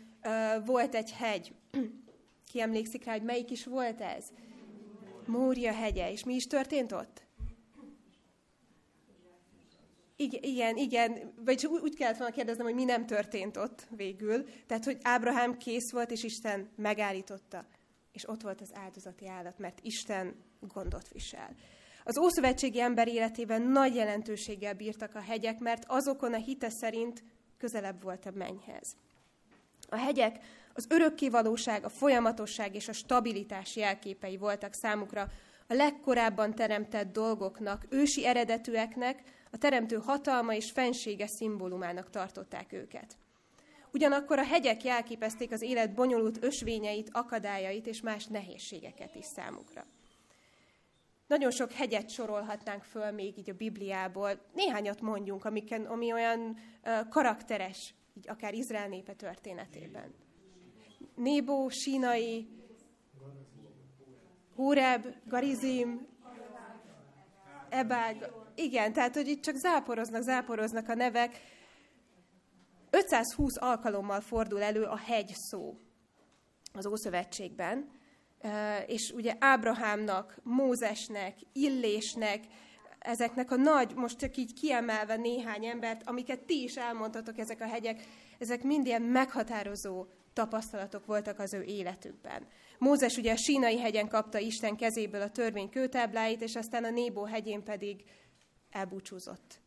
volt 0.65 0.95
egy 0.95 1.11
hegy. 1.11 1.53
Ki 2.51 2.61
emlékszik 2.61 3.05
rá, 3.05 3.11
hogy 3.11 3.23
melyik 3.23 3.51
is 3.51 3.65
volt 3.65 4.01
ez? 4.01 4.25
Mória 5.25 5.73
hegye. 5.73 6.11
És 6.11 6.23
mi 6.23 6.33
is 6.33 6.43
történt 6.43 6.91
ott? 6.91 7.23
Igen, 10.15 10.43
igen, 10.43 10.77
igen. 10.77 11.33
Vagy 11.45 11.65
úgy 11.65 11.95
kellett 11.95 12.17
volna 12.17 12.33
kérdeznem, 12.33 12.65
hogy 12.65 12.75
mi 12.75 12.83
nem 12.83 13.05
történt 13.05 13.57
ott 13.57 13.87
végül. 13.89 14.45
Tehát, 14.67 14.83
hogy 14.83 14.97
Ábrahám 15.01 15.57
kész 15.57 15.91
volt, 15.91 16.11
és 16.11 16.23
Isten 16.23 16.69
megállította. 16.75 17.65
És 18.11 18.29
ott 18.29 18.41
volt 18.41 18.61
az 18.61 18.71
áldozati 18.73 19.27
állat, 19.27 19.59
mert 19.59 19.79
Isten 19.81 20.35
gondot 20.59 21.07
visel. 21.11 21.55
Az 22.03 22.17
ószövetségi 22.17 22.81
ember 22.81 23.07
életében 23.07 23.61
nagy 23.61 23.95
jelentőséggel 23.95 24.73
bírtak 24.73 25.15
a 25.15 25.19
hegyek, 25.19 25.59
mert 25.59 25.83
azokon 25.87 26.33
a 26.33 26.37
hite 26.37 26.69
szerint 26.69 27.23
közelebb 27.57 28.01
volt 28.01 28.25
a 28.25 28.31
mennyhez. 28.33 28.95
A 29.89 29.95
hegyek 29.95 30.39
az 30.73 30.85
örökkévalóság, 30.89 31.83
a 31.83 31.89
folyamatosság 31.89 32.75
és 32.75 32.87
a 32.87 32.93
stabilitás 32.93 33.75
jelképei 33.75 34.37
voltak 34.37 34.73
számukra 34.73 35.27
a 35.67 35.73
legkorábban 35.73 36.55
teremtett 36.55 37.11
dolgoknak, 37.11 37.85
ősi 37.89 38.25
eredetűeknek, 38.25 39.23
a 39.51 39.57
teremtő 39.57 39.95
hatalma 39.95 40.53
és 40.53 40.71
fensége 40.71 41.27
szimbólumának 41.27 42.09
tartották 42.09 42.73
őket. 42.73 43.17
Ugyanakkor 43.91 44.39
a 44.39 44.45
hegyek 44.45 44.83
jelképezték 44.83 45.51
az 45.51 45.61
élet 45.61 45.93
bonyolult 45.93 46.43
ösvényeit, 46.43 47.09
akadályait 47.11 47.87
és 47.87 48.01
más 48.01 48.25
nehézségeket 48.25 49.15
is 49.15 49.25
számukra. 49.25 49.85
Nagyon 51.27 51.51
sok 51.51 51.71
hegyet 51.71 52.09
sorolhatnánk 52.09 52.83
föl 52.83 53.11
még 53.11 53.37
így 53.37 53.49
a 53.49 53.53
Bibliából. 53.53 54.39
Néhányat 54.53 55.01
mondjunk, 55.01 55.45
amiken, 55.45 55.85
ami 55.85 56.11
olyan 56.11 56.57
uh, 56.85 57.09
karakteres, 57.09 57.93
így 58.17 58.29
akár 58.29 58.53
Izrael 58.53 58.87
népe 58.87 59.13
történetében. 59.13 60.13
Nébó, 61.15 61.69
Sínai, 61.69 62.47
Hureb, 64.55 65.05
Garizim, 65.25 66.07
Ebág. 67.69 68.31
Igen, 68.55 68.93
tehát, 68.93 69.15
hogy 69.15 69.27
itt 69.27 69.41
csak 69.41 69.55
záporoznak, 69.55 70.21
záporoznak 70.21 70.89
a 70.89 70.95
nevek. 70.95 71.41
520 72.89 73.57
alkalommal 73.61 74.21
fordul 74.21 74.61
elő 74.61 74.83
a 74.83 74.97
hegy 74.97 75.31
szó 75.35 75.79
az 76.73 76.85
Ószövetségben, 76.85 77.89
és 78.85 79.11
ugye 79.15 79.35
Ábrahámnak, 79.39 80.39
Mózesnek, 80.43 81.37
Illésnek, 81.53 82.43
ezeknek 83.05 83.51
a 83.51 83.55
nagy, 83.55 83.93
most 83.95 84.17
csak 84.17 84.37
így 84.37 84.53
kiemelve 84.53 85.15
néhány 85.15 85.65
embert, 85.65 86.07
amiket 86.07 86.39
ti 86.39 86.63
is 86.63 86.75
elmondhatok, 86.75 87.37
ezek 87.37 87.61
a 87.61 87.67
hegyek, 87.67 88.03
ezek 88.39 88.63
mind 88.63 88.85
ilyen 88.85 89.01
meghatározó 89.01 90.05
tapasztalatok 90.33 91.05
voltak 91.05 91.39
az 91.39 91.53
ő 91.53 91.61
életükben. 91.63 92.47
Mózes 92.77 93.17
ugye 93.17 93.31
a 93.31 93.37
Sínai 93.37 93.79
hegyen 93.79 94.07
kapta 94.07 94.39
Isten 94.39 94.75
kezéből 94.75 95.21
a 95.21 95.29
törvény 95.29 95.69
kőtábláit, 95.69 96.41
és 96.41 96.55
aztán 96.55 96.83
a 96.83 96.89
Nébó 96.89 97.23
hegyén 97.23 97.63
pedig 97.63 98.03
elbúcsúzott 98.69 99.61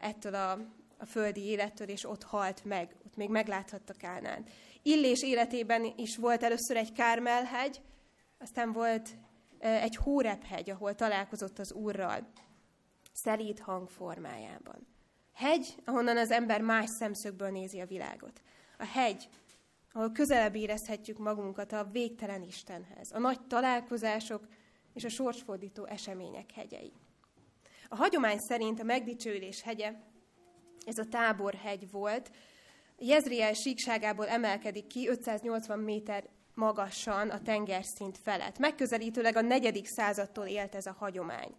ettől 0.00 0.34
a, 0.34 0.50
a 0.98 1.06
földi 1.06 1.44
élettől, 1.44 1.88
és 1.88 2.08
ott 2.08 2.22
halt 2.22 2.64
meg, 2.64 2.96
ott 3.06 3.16
még 3.16 3.28
megláthatta 3.28 3.92
Kánán. 3.92 4.44
Illés 4.82 5.22
életében 5.22 5.92
is 5.96 6.16
volt 6.16 6.42
először 6.42 6.76
egy 6.76 6.92
Kármelhegy, 6.92 7.80
aztán 8.38 8.72
volt 8.72 9.08
egy 9.58 9.96
Hórep-hegy, 9.96 10.70
ahol 10.70 10.94
találkozott 10.94 11.58
az 11.58 11.72
Úrral, 11.72 12.26
szelíd 13.16 13.58
hang 13.58 13.88
formájában. 13.88 14.86
Hegy, 15.34 15.74
ahonnan 15.84 16.16
az 16.16 16.30
ember 16.30 16.60
más 16.60 16.90
szemszögből 16.90 17.50
nézi 17.50 17.80
a 17.80 17.86
világot. 17.86 18.42
A 18.78 18.84
hegy, 18.84 19.28
ahol 19.92 20.12
közelebb 20.12 20.54
érezhetjük 20.54 21.18
magunkat 21.18 21.72
a 21.72 21.88
végtelen 21.92 22.42
Istenhez, 22.42 23.12
a 23.12 23.18
nagy 23.18 23.40
találkozások 23.40 24.46
és 24.94 25.04
a 25.04 25.08
sorsfordító 25.08 25.84
események 25.84 26.52
hegyei. 26.52 26.92
A 27.88 27.96
hagyomány 27.96 28.38
szerint 28.38 28.80
a 28.80 28.84
megdicsőlés 28.84 29.62
hegye, 29.62 29.92
ez 30.86 30.98
a 30.98 31.04
táborhegy 31.04 31.90
volt, 31.90 32.30
Jezriel 32.98 33.52
síkságából 33.52 34.28
emelkedik 34.28 34.86
ki 34.86 35.08
580 35.08 35.78
méter 35.78 36.28
magasan 36.54 37.30
a 37.30 37.42
tengerszint 37.42 38.18
felett. 38.18 38.58
Megközelítőleg 38.58 39.36
a 39.36 39.40
negyedik 39.40 39.86
századtól 39.86 40.46
élt 40.46 40.74
ez 40.74 40.86
a 40.86 40.96
hagyomány. 40.98 41.54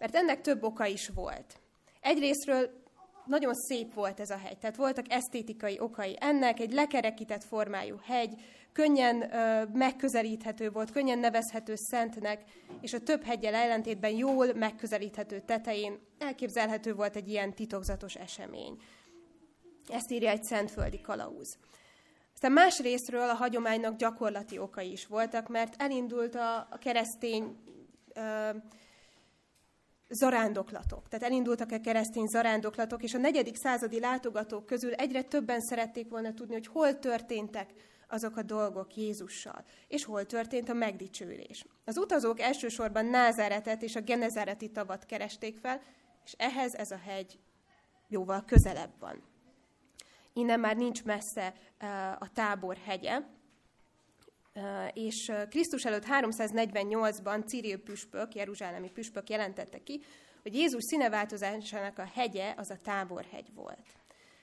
Mert 0.00 0.14
ennek 0.14 0.40
több 0.40 0.62
oka 0.62 0.86
is 0.86 1.08
volt. 1.14 1.60
Egyrésztről 2.00 2.70
nagyon 3.26 3.54
szép 3.54 3.94
volt 3.94 4.20
ez 4.20 4.30
a 4.30 4.36
hegy, 4.36 4.58
tehát 4.58 4.76
voltak 4.76 5.12
esztétikai 5.12 5.78
okai 5.80 6.16
ennek, 6.20 6.60
egy 6.60 6.72
lekerekített 6.72 7.44
formájú 7.44 7.96
hegy, 8.02 8.34
könnyen 8.72 9.34
ö, 9.34 9.64
megközelíthető 9.72 10.70
volt, 10.70 10.90
könnyen 10.90 11.18
nevezhető 11.18 11.74
szentnek, 11.76 12.42
és 12.80 12.92
a 12.92 13.00
több 13.00 13.22
hegyel 13.24 13.54
ellentétben 13.54 14.10
jól 14.10 14.54
megközelíthető 14.54 15.40
tetején 15.40 15.98
elképzelhető 16.18 16.94
volt 16.94 17.16
egy 17.16 17.28
ilyen 17.28 17.54
titokzatos 17.54 18.14
esemény. 18.14 18.76
Ezt 19.88 20.10
írja 20.10 20.30
egy 20.30 20.42
szentföldi 20.42 21.00
kalauz. 21.00 21.58
Aztán 22.34 22.52
más 22.52 22.80
részről 22.80 23.28
a 23.28 23.34
hagyománynak 23.34 23.96
gyakorlati 23.96 24.58
okai 24.58 24.90
is 24.90 25.06
voltak, 25.06 25.48
mert 25.48 25.82
elindult 25.82 26.34
a, 26.34 26.68
keresztény 26.80 27.56
ö, 28.14 28.50
zarándoklatok. 30.10 31.08
Tehát 31.08 31.26
elindultak 31.26 31.72
a 31.72 31.80
keresztény 31.80 32.26
zarándoklatok, 32.26 33.02
és 33.02 33.14
a 33.14 33.18
negyedik 33.18 33.56
századi 33.56 34.00
látogatók 34.00 34.66
közül 34.66 34.92
egyre 34.92 35.22
többen 35.22 35.60
szerették 35.60 36.08
volna 36.08 36.34
tudni, 36.34 36.52
hogy 36.52 36.66
hol 36.66 36.98
történtek 36.98 37.72
azok 38.08 38.36
a 38.36 38.42
dolgok 38.42 38.96
Jézussal, 38.96 39.64
és 39.88 40.04
hol 40.04 40.26
történt 40.26 40.68
a 40.68 40.72
megdicsőlés. 40.72 41.64
Az 41.84 41.98
utazók 41.98 42.40
elsősorban 42.40 43.06
Názáretet 43.06 43.82
és 43.82 43.96
a 43.96 44.00
Genezáreti 44.00 44.70
tavat 44.70 45.04
keresték 45.04 45.58
fel, 45.58 45.80
és 46.24 46.34
ehhez 46.38 46.74
ez 46.74 46.90
a 46.90 46.98
hegy 47.04 47.38
jóval 48.08 48.44
közelebb 48.44 48.92
van. 48.98 49.22
Innen 50.32 50.60
már 50.60 50.76
nincs 50.76 51.04
messze 51.04 51.54
a 52.18 52.32
tábor 52.32 52.76
hegye, 52.84 53.20
és 54.92 55.32
Krisztus 55.48 55.84
előtt 55.84 56.04
348-ban 56.04 57.46
Cyril 57.46 57.78
püspök, 57.78 58.34
jeruzsálemi 58.34 58.90
püspök 58.90 59.30
jelentette 59.30 59.82
ki, 59.82 60.00
hogy 60.42 60.54
Jézus 60.54 60.82
színeváltozásának 60.84 61.98
a 61.98 62.10
hegye 62.14 62.54
az 62.56 62.70
a 62.70 62.78
táborhegy 62.82 63.54
volt. 63.54 63.86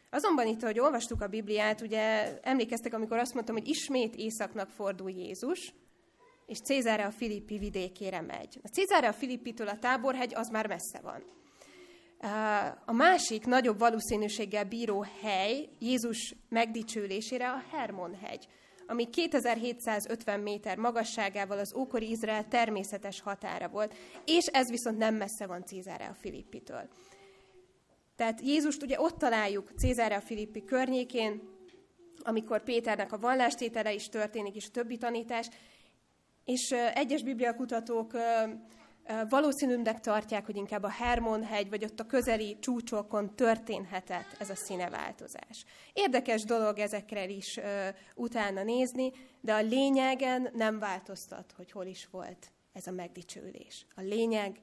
Azonban 0.10 0.48
itt, 0.48 0.63
ahogy 0.63 0.80
olvastuk 0.80 1.22
a 1.22 1.28
Bibliát, 1.28 1.82
ugye 1.82 2.38
emlékeztek, 2.41 2.93
amikor 2.93 3.17
azt 3.17 3.34
mondtam, 3.34 3.56
hogy 3.56 3.67
ismét 3.67 4.15
északnak 4.15 4.70
fordul 4.70 5.10
Jézus, 5.10 5.74
és 6.46 6.58
Cézára 6.60 7.06
a 7.06 7.12
Filippi 7.12 7.58
vidékére 7.58 8.22
megy. 8.22 8.60
A 8.63 8.67
Cézára 8.67 9.08
a 9.08 9.13
Filippitől 9.13 9.67
a 9.67 9.80
táborhegy 9.80 10.34
az 10.36 10.50
már 10.50 10.67
messze 10.67 11.00
van. 11.02 11.24
A 12.86 12.91
másik 12.91 13.46
nagyobb 13.46 13.80
valószínűséggel 13.80 14.63
bíró 14.63 15.06
hely 15.22 15.70
Jézus 15.80 16.36
megdicsőlésére 16.50 17.52
a 17.52 17.63
Hermon 17.72 18.15
hegy, 18.15 18.48
ami 18.88 19.10
2750 19.10 20.39
méter 20.39 20.78
magasságával 20.78 21.58
az 21.58 21.73
ókori 21.76 22.10
Izrael 22.10 22.47
természetes 22.47 23.21
határa 23.21 23.67
volt, 23.67 23.95
és 24.26 24.45
ez 24.45 24.69
viszont 24.69 24.97
nem 24.97 25.15
messze 25.15 25.45
van 25.45 25.65
Cézára 25.65 26.06
a 26.06 26.13
Filippitől. 26.13 26.88
Tehát 28.15 28.41
Jézust 28.41 28.84
ugye 28.84 29.00
ott 29.00 29.17
találjuk 29.17 29.71
Cézára 29.78 30.15
a 30.15 30.21
Filippi 30.21 30.63
környékén, 30.63 31.41
amikor 32.23 32.63
Péternek 32.63 33.12
a 33.12 33.19
vallástétele 33.19 33.93
is 33.93 34.10
történik, 34.10 34.56
és 34.56 34.67
a 34.67 34.71
többi 34.71 34.97
tanítás, 34.97 35.50
és 36.45 36.71
egyes 36.93 37.23
bibliakutatók 37.23 38.13
valószínűnek 39.30 40.00
tartják, 40.00 40.46
hogy 40.46 40.56
inkább 40.56 40.84
a 40.84 40.89
Hermon-hegy, 40.89 41.70
vagy 41.70 41.84
ott 41.84 42.00
a 42.00 42.06
közeli 42.06 42.58
csúcsokon 42.60 43.36
történhetett 43.36 44.36
ez 44.39 44.50
a 44.50 44.56
színeváltozás. 44.56 45.65
Érdekes 45.93 46.43
dolog 46.43 46.80
ezekre 46.80 47.28
is 47.28 47.58
uh, 47.58 47.65
utána 48.15 48.63
nézni, 48.63 49.12
de 49.41 49.54
a 49.54 49.62
lényegen 49.62 50.50
nem 50.54 50.80
változtat, 50.80 51.54
hogy 51.56 51.72
hol 51.72 51.86
is 51.86 52.08
volt 52.12 52.52
ez 52.74 52.88
a 52.88 52.91
megdicsőlés. 52.91 53.86
A 53.96 54.02
lényeg 54.02 54.62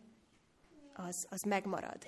az, 0.92 1.26
az 1.30 1.42
megmarad. 1.42 1.98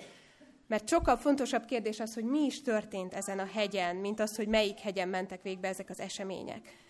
Mert 0.67 0.87
sokkal 0.87 1.17
fontosabb 1.17 1.65
kérdés 1.65 1.99
az, 1.99 2.13
hogy 2.13 2.23
mi 2.23 2.39
is 2.39 2.61
történt 2.61 3.13
ezen 3.13 3.39
a 3.39 3.45
hegyen, 3.45 3.95
mint 3.95 4.19
az, 4.19 4.35
hogy 4.35 4.47
melyik 4.47 4.79
hegyen 4.79 5.09
mentek 5.09 5.41
végbe 5.41 5.67
ezek 5.67 5.89
az 5.89 5.99
események. 5.99 6.85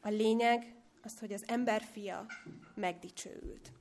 A 0.00 0.08
lényeg 0.08 0.74
az, 1.02 1.18
hogy 1.18 1.32
az 1.32 1.44
ember 1.46 1.82
fia 1.92 2.26
megdicsőült. 2.74 3.72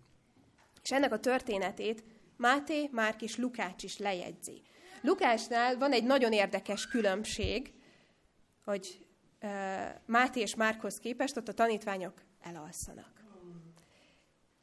És 0.87 0.93
ennek 0.93 1.11
a 1.11 1.19
történetét 1.19 2.03
Máté, 2.37 2.89
Márk 2.91 3.21
és 3.21 3.37
Lukács 3.37 3.83
is 3.83 3.97
lejegyzi. 3.97 4.61
Lukásnál 5.01 5.77
van 5.77 5.91
egy 5.91 6.03
nagyon 6.03 6.31
érdekes 6.31 6.87
különbség, 6.87 7.73
hogy 8.63 9.05
Máté 10.05 10.39
és 10.39 10.55
Márkhoz 10.55 10.99
képest 10.99 11.37
ott 11.37 11.47
a 11.47 11.53
tanítványok 11.53 12.13
elalszanak. 12.41 13.11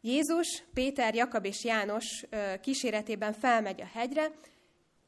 Jézus, 0.00 0.62
Péter, 0.74 1.14
Jakab 1.14 1.44
és 1.44 1.64
János 1.64 2.24
kíséretében 2.60 3.32
felmegy 3.32 3.80
a 3.80 3.88
hegyre, 3.92 4.30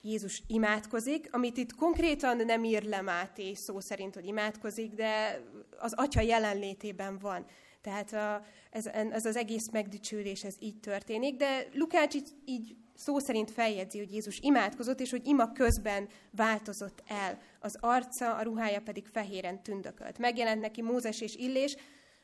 Jézus 0.00 0.42
imádkozik, 0.46 1.28
amit 1.30 1.56
itt 1.56 1.74
konkrétan 1.74 2.36
nem 2.36 2.64
ír 2.64 2.82
le 2.82 3.00
Máté 3.00 3.54
szó 3.54 3.80
szerint, 3.80 4.14
hogy 4.14 4.26
imádkozik, 4.26 4.92
de 4.92 5.40
az 5.78 5.92
atya 5.92 6.20
jelenlétében 6.20 7.18
van. 7.18 7.46
Tehát 7.86 8.12
a, 8.12 8.44
ez, 8.70 8.86
ez 8.86 9.24
az 9.26 9.36
egész 9.36 9.70
megdicsülés, 9.70 10.44
ez 10.44 10.56
így 10.58 10.80
történik, 10.80 11.36
de 11.36 11.68
Lukács 11.72 12.14
így, 12.14 12.28
így 12.44 12.76
szó 12.94 13.18
szerint 13.18 13.50
feljegyzi, 13.50 13.98
hogy 13.98 14.12
Jézus 14.12 14.38
imádkozott, 14.38 15.00
és 15.00 15.10
hogy 15.10 15.26
ima 15.26 15.52
közben 15.52 16.08
változott 16.30 17.02
el. 17.06 17.38
Az 17.60 17.76
arca, 17.80 18.34
a 18.34 18.42
ruhája 18.42 18.80
pedig 18.80 19.06
fehéren 19.06 19.62
tündökölt. 19.62 20.18
Megjelent 20.18 20.60
neki 20.60 20.82
Mózes 20.82 21.20
és 21.20 21.36
Illés, 21.36 21.76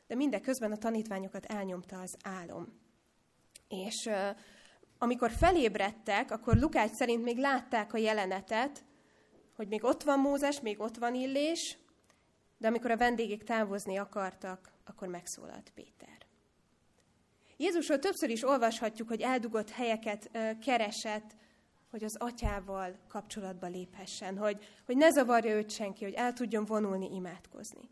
de 0.07 0.15
mindeközben 0.15 0.71
a 0.71 0.77
tanítványokat 0.77 1.45
elnyomta 1.45 1.99
az 1.99 2.17
álom. 2.23 2.79
És 3.69 4.09
amikor 4.97 5.31
felébredtek, 5.31 6.31
akkor 6.31 6.55
Lukács 6.55 6.91
szerint 6.91 7.23
még 7.23 7.37
látták 7.37 7.93
a 7.93 7.97
jelenetet, 7.97 8.83
hogy 9.55 9.67
még 9.67 9.83
ott 9.83 10.03
van 10.03 10.19
Mózes, 10.19 10.61
még 10.61 10.79
ott 10.79 10.97
van 10.97 11.15
Illés, 11.15 11.77
de 12.57 12.67
amikor 12.67 12.91
a 12.91 12.97
vendégek 12.97 13.43
távozni 13.43 13.97
akartak, 13.97 14.72
akkor 14.85 15.07
megszólalt 15.07 15.71
Péter. 15.75 16.17
Jézusról 17.57 17.99
többször 17.99 18.29
is 18.29 18.43
olvashatjuk, 18.43 19.07
hogy 19.07 19.21
eldugott 19.21 19.69
helyeket 19.69 20.29
keresett, 20.59 21.35
hogy 21.89 22.03
az 22.03 22.15
atyával 22.17 22.99
kapcsolatba 23.07 23.67
léphessen, 23.67 24.37
hogy, 24.37 24.63
hogy 24.85 24.97
ne 24.97 25.09
zavarja 25.09 25.55
őt 25.55 25.71
senki, 25.71 26.03
hogy 26.03 26.13
el 26.13 26.33
tudjon 26.33 26.65
vonulni, 26.65 27.15
imádkozni. 27.15 27.89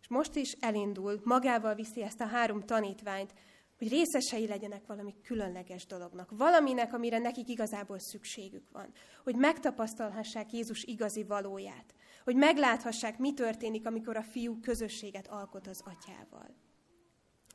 És 0.00 0.08
most 0.08 0.34
is 0.34 0.52
elindul, 0.52 1.20
magával 1.24 1.74
viszi 1.74 2.02
ezt 2.02 2.20
a 2.20 2.26
három 2.26 2.60
tanítványt, 2.60 3.34
hogy 3.78 3.88
részesei 3.88 4.46
legyenek 4.46 4.86
valami 4.86 5.14
különleges 5.22 5.86
dolognak, 5.86 6.30
valaminek, 6.30 6.92
amire 6.92 7.18
nekik 7.18 7.48
igazából 7.48 7.98
szükségük 7.98 8.70
van, 8.72 8.92
hogy 9.24 9.36
megtapasztalhassák 9.36 10.52
Jézus 10.52 10.82
igazi 10.82 11.24
valóját, 11.24 11.94
hogy 12.24 12.36
megláthassák, 12.36 13.18
mi 13.18 13.34
történik, 13.34 13.86
amikor 13.86 14.16
a 14.16 14.22
fiú 14.22 14.60
közösséget 14.60 15.28
alkot 15.28 15.66
az 15.66 15.82
atyával. 15.84 16.54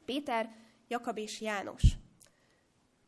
Péter, 0.05 0.49
Jakab 0.87 1.17
és 1.17 1.41
János. 1.41 1.83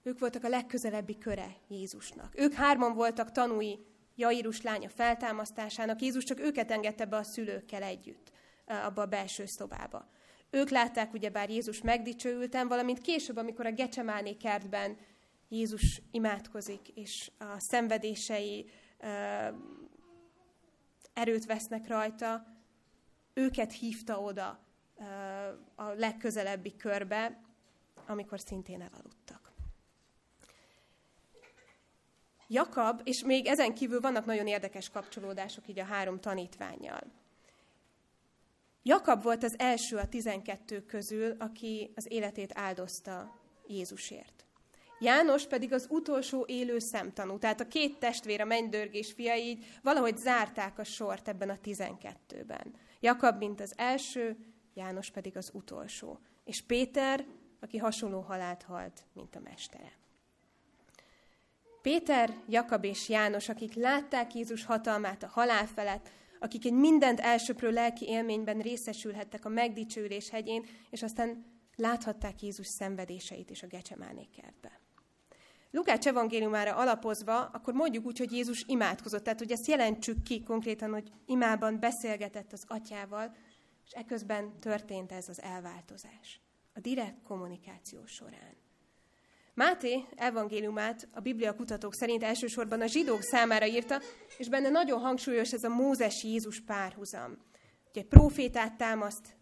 Ők 0.04 0.20
voltak 0.20 0.43
a 0.43 0.50
legközelebbi 0.50 1.17
köre 1.17 1.56
Jézusnak. 1.67 2.34
Ők 2.39 2.54
hárman 2.54 2.93
voltak 2.93 3.32
tanúi 3.32 3.80
Jairus 4.15 4.62
lánya 4.62 4.89
feltámasztásának. 4.89 6.02
Jézus 6.02 6.24
csak 6.24 6.39
őket 6.39 6.72
engedte 6.72 7.06
be 7.06 7.17
a 7.17 7.24
szülőkkel 7.24 7.84
együtt 7.84 8.32
abba 8.65 9.02
a 9.02 9.06
belső 9.06 9.46
szobába. 9.46 10.10
Ők 10.50 10.70
látták 10.70 11.13
ugyebár 11.13 11.50
Jézus 11.50 11.82
megdicsőülten, 11.82 12.67
valamint 12.67 13.02
később, 13.02 13.38
amikor 13.38 13.65
a 13.65 13.72
Gecsemáné 13.72 14.34
kertben 14.34 14.98
Jézus 15.50 16.02
imádkozik, 16.12 16.88
és 16.88 17.32
a 17.38 17.60
szenvedései 17.60 18.70
erőt 21.17 21.45
vesznek 21.45 21.88
rajta, 21.88 22.45
őket 23.34 23.71
hívta 23.71 24.21
oda 24.21 24.60
a 25.75 25.84
legközelebbi 25.84 26.75
körbe, 26.75 27.41
amikor 28.08 28.39
szintén 28.39 28.82
elaludtak. 28.82 29.51
Jakab, 32.47 33.01
és 33.03 33.23
még 33.23 33.45
ezen 33.45 33.73
kívül 33.73 33.99
vannak 33.99 34.25
nagyon 34.25 34.47
érdekes 34.47 34.89
kapcsolódások 34.89 35.67
így 35.67 35.80
a 35.80 35.84
három 35.84 36.19
tanítványjal. 36.19 37.01
Jakab 38.84 39.23
volt 39.23 39.43
az 39.43 39.60
első 39.60 39.97
a 39.97 40.08
tizenkettő 40.08 40.86
közül, 40.86 41.36
aki 41.39 41.91
az 41.95 42.12
életét 42.12 42.51
áldozta 42.53 43.39
Jézusért. 43.67 44.47
János 45.00 45.48
pedig 45.48 45.74
az 45.74 45.88
utolsó 45.90 46.46
élő 46.48 46.80
szemtanú, 46.80 47.38
tehát 47.38 47.62
a 47.62 47.68
két 47.68 47.98
testvér, 48.00 48.42
a 48.42 48.46
mennydörgés 48.46 49.12
fia 49.12 49.36
így 49.36 49.66
valahogy 49.84 50.18
zárták 50.18 50.80
a 50.80 50.84
sort 50.84 51.28
ebben 51.28 51.50
a 51.50 51.58
tizenkettőben. 51.58 52.74
Jakab, 53.00 53.38
mint 53.38 53.62
az 53.62 53.74
első, 53.76 54.38
János 54.74 55.10
pedig 55.10 55.38
az 55.38 55.50
utolsó. 55.54 56.20
És 56.44 56.62
Péter, 56.62 57.26
aki 57.60 57.78
hasonló 57.78 58.20
halált 58.20 58.64
halt, 58.64 59.04
mint 59.14 59.36
a 59.36 59.40
mestere. 59.40 59.92
Péter, 61.82 62.34
Jakab 62.48 62.84
és 62.84 63.10
János, 63.10 63.50
akik 63.50 63.74
látták 63.74 64.34
Jézus 64.34 64.66
hatalmát 64.66 65.24
a 65.24 65.28
halál 65.28 65.68
felett, 65.68 66.10
akik 66.40 66.66
egy 66.66 66.74
mindent 66.74 67.20
elsöprő 67.20 67.72
lelki 67.72 68.08
élményben 68.08 68.60
részesülhettek 68.60 69.46
a 69.46 69.50
megdicsőülés 69.50 70.30
hegyén, 70.30 70.66
és 70.90 71.04
aztán 71.04 71.46
láthatták 71.76 72.42
Jézus 72.42 72.68
szenvedéseit 72.68 73.50
is 73.50 73.64
a 73.64 73.68
Gecsemáné 73.68 74.28
kertbe. 74.42 74.87
Lukács 75.71 76.08
evangéliumára 76.08 76.75
alapozva, 76.75 77.45
akkor 77.45 77.73
mondjuk 77.73 78.06
úgy, 78.06 78.17
hogy 78.17 78.32
Jézus 78.32 78.63
imádkozott. 78.67 79.23
Tehát, 79.23 79.39
hogy 79.39 79.51
ezt 79.51 79.67
jelentsük 79.67 80.23
ki 80.23 80.43
konkrétan, 80.43 80.91
hogy 80.91 81.12
imában 81.25 81.80
beszélgetett 81.80 82.53
az 82.53 82.63
atyával, 82.67 83.36
és 83.86 83.91
eközben 83.91 84.60
történt 84.60 85.12
ez 85.12 85.30
az 85.30 85.41
elváltozás. 85.41 86.41
A 86.73 86.80
direkt 86.80 87.23
kommunikáció 87.23 88.06
során. 88.06 88.56
Máté 89.53 90.03
evangéliumát 90.15 91.08
a 91.13 91.19
Biblia 91.19 91.56
kutatók 91.56 91.93
szerint 91.93 92.23
elsősorban 92.23 92.82
a 92.82 92.86
zsidók 92.86 93.21
számára 93.21 93.65
írta, 93.65 94.01
és 94.38 94.49
benne 94.49 94.69
nagyon 94.69 94.99
hangsúlyos 94.99 95.53
ez 95.53 95.63
a 95.63 95.69
Mózes-Jézus 95.69 96.62
párhuzam. 96.62 97.38
Ugye 97.89 98.03
profétát 98.03 98.77
támaszt, 98.77 99.38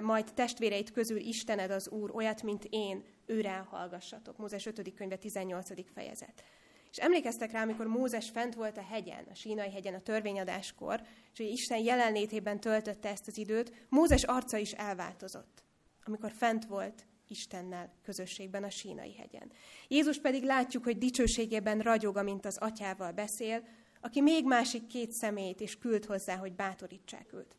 majd 0.00 0.34
testvéreit 0.34 0.90
közül 0.90 1.16
Istened 1.16 1.70
az 1.70 1.88
Úr, 1.88 2.10
olyat, 2.14 2.42
mint 2.42 2.66
én, 2.70 3.04
őre 3.32 3.66
hallgassatok. 3.70 4.38
Mózes 4.38 4.66
5. 4.66 4.94
könyve 4.94 5.16
18. 5.16 5.68
fejezet. 5.94 6.42
És 6.90 6.98
emlékeztek 6.98 7.52
rá, 7.52 7.62
amikor 7.62 7.86
Mózes 7.86 8.30
fent 8.30 8.54
volt 8.54 8.78
a 8.78 8.82
hegyen, 8.82 9.24
a 9.30 9.34
sínai 9.34 9.70
hegyen 9.70 9.94
a 9.94 10.00
törvényadáskor, 10.00 11.00
és 11.32 11.38
hogy 11.38 11.46
Isten 11.46 11.78
jelenlétében 11.78 12.60
töltötte 12.60 13.08
ezt 13.08 13.26
az 13.26 13.38
időt, 13.38 13.86
Mózes 13.88 14.22
arca 14.22 14.56
is 14.56 14.72
elváltozott, 14.72 15.64
amikor 16.04 16.32
fent 16.32 16.64
volt 16.64 17.06
Istennel 17.26 17.94
közösségben 18.02 18.64
a 18.64 18.70
sínai 18.70 19.14
hegyen. 19.14 19.52
Jézus 19.88 20.18
pedig 20.18 20.42
látjuk, 20.42 20.84
hogy 20.84 20.98
dicsőségében 20.98 21.78
ragyog, 21.78 22.16
amint 22.16 22.46
az 22.46 22.58
atyával 22.58 23.12
beszél, 23.12 23.62
aki 24.00 24.20
még 24.20 24.44
másik 24.44 24.86
két 24.86 25.12
szemét 25.12 25.60
is 25.60 25.78
küld 25.78 26.04
hozzá, 26.04 26.36
hogy 26.36 26.52
bátorítsák 26.52 27.32
őt. 27.32 27.56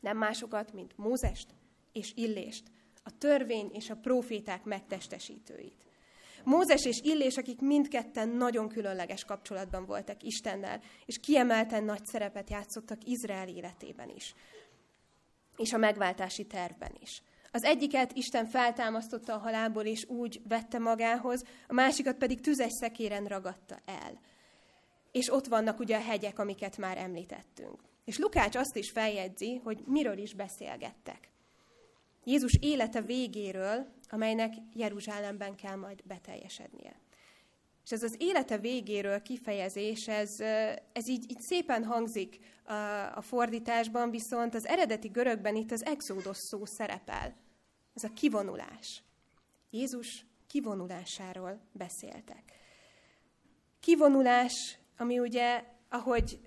Nem 0.00 0.16
másokat, 0.16 0.72
mint 0.72 0.96
Mózest 0.96 1.48
és 1.92 2.12
Illést, 2.14 2.70
a 3.02 3.18
törvény 3.18 3.70
és 3.72 3.90
a 3.90 3.96
proféták 3.96 4.64
megtestesítőit. 4.64 5.84
Mózes 6.44 6.84
és 6.84 7.00
Illés, 7.02 7.36
akik 7.36 7.60
mindketten 7.60 8.28
nagyon 8.28 8.68
különleges 8.68 9.24
kapcsolatban 9.24 9.86
voltak 9.86 10.22
Istennel, 10.22 10.80
és 11.06 11.18
kiemelten 11.18 11.84
nagy 11.84 12.04
szerepet 12.04 12.50
játszottak 12.50 12.98
Izrael 13.04 13.48
életében 13.48 14.08
is, 14.08 14.34
és 15.56 15.72
a 15.72 15.76
megváltási 15.76 16.46
tervben 16.46 16.96
is. 17.00 17.22
Az 17.52 17.64
egyiket 17.64 18.12
Isten 18.12 18.46
feltámasztotta 18.46 19.34
a 19.34 19.38
halálból, 19.38 19.84
és 19.84 20.04
úgy 20.08 20.40
vette 20.48 20.78
magához, 20.78 21.42
a 21.68 21.72
másikat 21.72 22.16
pedig 22.16 22.40
tüzes 22.40 22.72
szekéren 22.72 23.24
ragadta 23.24 23.78
el. 23.84 24.20
És 25.12 25.32
ott 25.32 25.46
vannak 25.46 25.78
ugye 25.78 25.96
a 25.96 26.02
hegyek, 26.02 26.38
amiket 26.38 26.76
már 26.76 26.98
említettünk. 26.98 27.80
És 28.04 28.18
Lukács 28.18 28.56
azt 28.56 28.76
is 28.76 28.90
feljegyzi, 28.90 29.60
hogy 29.64 29.82
miről 29.86 30.18
is 30.18 30.34
beszélgettek. 30.34 31.28
Jézus 32.24 32.56
élete 32.60 33.00
végéről, 33.00 33.86
amelynek 34.08 34.52
Jeruzsálemben 34.74 35.54
kell 35.54 35.76
majd 35.76 36.02
beteljesednie. 36.04 37.00
És 37.84 37.92
ez 37.92 38.02
az 38.02 38.14
élete 38.18 38.58
végéről 38.58 39.22
kifejezés, 39.22 40.08
ez, 40.08 40.40
ez 40.92 41.08
így, 41.08 41.30
így 41.30 41.40
szépen 41.40 41.84
hangzik 41.84 42.38
a, 42.64 42.72
a 43.16 43.22
fordításban, 43.22 44.10
viszont 44.10 44.54
az 44.54 44.66
eredeti 44.66 45.08
görögben 45.08 45.56
itt 45.56 45.70
az 45.70 45.84
exódos 45.84 46.36
szó 46.36 46.64
szerepel. 46.64 47.36
Ez 47.94 48.04
a 48.04 48.12
kivonulás. 48.12 49.02
Jézus 49.70 50.26
kivonulásáról 50.46 51.60
beszéltek. 51.72 52.42
Kivonulás, 53.80 54.78
ami 54.96 55.18
ugye, 55.18 55.64
ahogy 55.88 56.40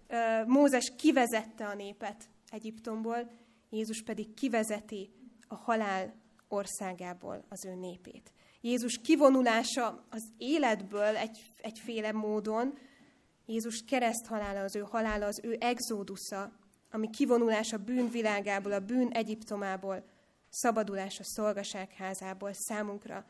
Mózes 0.46 0.92
kivezette 0.98 1.68
a 1.68 1.74
népet 1.74 2.30
Egyiptomból, 2.50 3.32
Jézus 3.70 4.04
pedig 4.04 4.34
kivezeti 4.34 5.10
a 5.54 5.62
halál 5.64 6.14
országából 6.48 7.46
az 7.50 7.66
ő 7.66 7.76
népét. 7.76 8.32
Jézus 8.62 9.00
kivonulása 9.04 10.06
az 10.10 10.24
életből 10.38 11.16
egy, 11.16 11.46
egyféle 11.62 12.12
módon, 12.12 12.78
Jézus 13.46 13.84
kereszthalála, 13.88 14.60
az 14.60 14.76
ő 14.76 14.80
halála, 14.80 15.26
az 15.26 15.40
ő 15.44 15.58
exódusza, 15.60 16.52
ami 16.92 17.10
kivonulás 17.10 17.74
a 17.74 17.78
bűnvilágából, 17.78 18.72
a 18.72 18.80
bűn 18.80 19.12
Egyiptomából, 19.12 20.04
szabadulás 20.50 21.20
a 21.20 21.24
szolgaságházából 21.24 22.52
számunkra. 22.54 23.26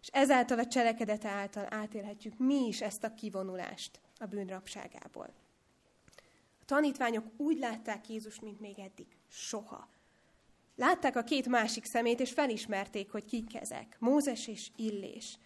És 0.00 0.08
ezáltal 0.12 0.58
a 0.58 0.66
cselekedete 0.66 1.28
által 1.28 1.66
átélhetjük 1.68 2.38
mi 2.38 2.66
is 2.66 2.80
ezt 2.80 3.04
a 3.04 3.14
kivonulást 3.14 4.00
a 4.16 4.26
bűnrapságából. 4.26 5.34
A 6.60 6.64
tanítványok 6.64 7.24
úgy 7.36 7.58
látták 7.58 8.08
Jézus, 8.08 8.40
mint 8.40 8.60
még 8.60 8.78
eddig. 8.78 9.06
Soha. 9.28 9.88
Látták 10.76 11.16
a 11.16 11.22
két 11.22 11.48
másik 11.48 11.84
szemét, 11.84 12.20
és 12.20 12.30
felismerték, 12.32 13.10
hogy 13.10 13.24
kik 13.24 13.56
ezek. 13.56 13.96
Mózes 13.98 14.48
és 14.48 14.70
Illés. 14.76 15.38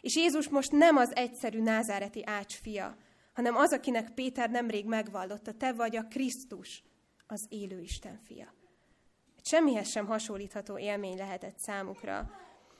És 0.00 0.16
Jézus 0.16 0.48
most 0.48 0.72
nem 0.72 0.96
az 0.96 1.16
egyszerű 1.16 1.60
názáreti 1.60 2.22
ács 2.26 2.54
fia, 2.54 2.96
hanem 3.32 3.56
az, 3.56 3.72
akinek 3.72 4.14
Péter 4.14 4.50
nemrég 4.50 4.86
megvallotta, 4.86 5.52
te 5.52 5.72
vagy 5.72 5.96
a 5.96 6.04
Krisztus, 6.04 6.82
az 7.26 7.46
élő 7.48 7.80
Isten 7.80 8.20
fia. 8.24 8.54
Semmihez 9.42 9.88
sem 9.88 10.06
hasonlítható 10.06 10.78
élmény 10.78 11.16
lehetett 11.16 11.58
számukra, 11.58 12.30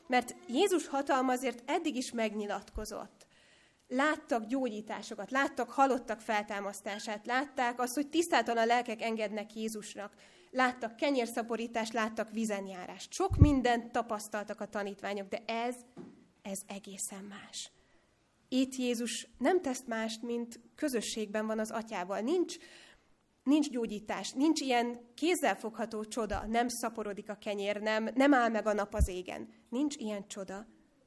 mert 0.07 0.35
Jézus 0.49 0.87
hatalma 0.87 1.33
azért 1.33 1.71
eddig 1.71 1.97
is 1.97 2.13
megnyilatkozott. 2.13 3.27
Láttak 3.89 4.47
gyógyításokat, 4.47 5.31
láttak 5.31 5.71
halottak 5.71 6.21
feltámasztását, 6.21 7.27
látták 7.27 7.81
azt, 7.81 7.95
hogy 7.95 8.09
tisztáltan 8.09 8.57
a 8.57 8.65
lelkek 8.65 9.03
engednek 9.03 9.55
Jézusnak, 9.55 10.15
láttak 10.53 10.97
kenyérszaporítást, 10.97 11.93
láttak 11.93 12.31
vizenjárást. 12.31 13.13
Sok 13.13 13.37
mindent 13.37 13.93
tapasztaltak 13.93 14.61
a 14.61 14.67
tanítványok, 14.67 15.29
de 15.29 15.43
ez, 15.47 15.77
ez 16.43 16.61
egészen 16.67 17.25
más. 17.25 17.71
Itt 18.49 18.77
Jézus 18.77 19.29
nem 19.39 19.63
tesz 19.63 19.83
mást, 19.87 20.23
mint 20.23 20.61
közösségben 20.75 21.47
van 21.47 21.59
az 21.59 21.71
atyával. 21.71 22.21
Nincs, 22.21 22.57
nincs 23.45 23.71
gyógyítás, 23.71 24.33
nincs 24.33 24.61
ilyen 24.61 25.01
kézzelfogható 25.15 26.05
csoda, 26.05 26.47
nem 26.47 26.69
szaporodik 26.69 27.29
a 27.29 27.35
kenyér, 27.35 27.81
nem, 27.81 28.09
nem 28.15 28.35
áll 28.35 28.49
meg 28.49 28.67
a 28.67 28.73
nap 28.73 28.95
az 28.95 29.09
égen. 29.09 29.49
Nincs 29.69 29.97
ilyen 29.97 30.29
csoda, 30.29 30.67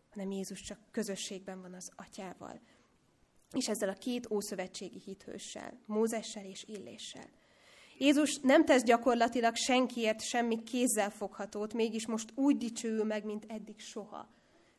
hanem 0.10 0.32
Jézus 0.32 0.62
csak 0.62 0.80
közösségben 0.92 1.62
van 1.62 1.74
az 1.74 1.92
atyával. 1.96 2.60
És 3.52 3.68
ezzel 3.70 3.90
a 3.90 3.94
két 3.94 4.32
ószövetségi 4.32 5.00
hithőssel, 5.00 5.80
Mózessel 5.86 6.46
és 6.46 6.64
Illéssel. 6.64 7.30
Jézus 7.98 8.40
nem 8.42 8.66
tesz 8.66 8.84
gyakorlatilag 8.84 9.56
senkiért 9.56 10.22
semmi 10.22 10.64
kézzel 10.64 11.10
foghatót, 11.10 11.74
mégis 11.74 12.08
most 12.08 12.32
úgy 12.36 12.58
dicsőül 12.58 13.04
meg, 13.04 13.26
mint 13.26 13.46
eddig 13.48 13.80
soha. 13.80 14.30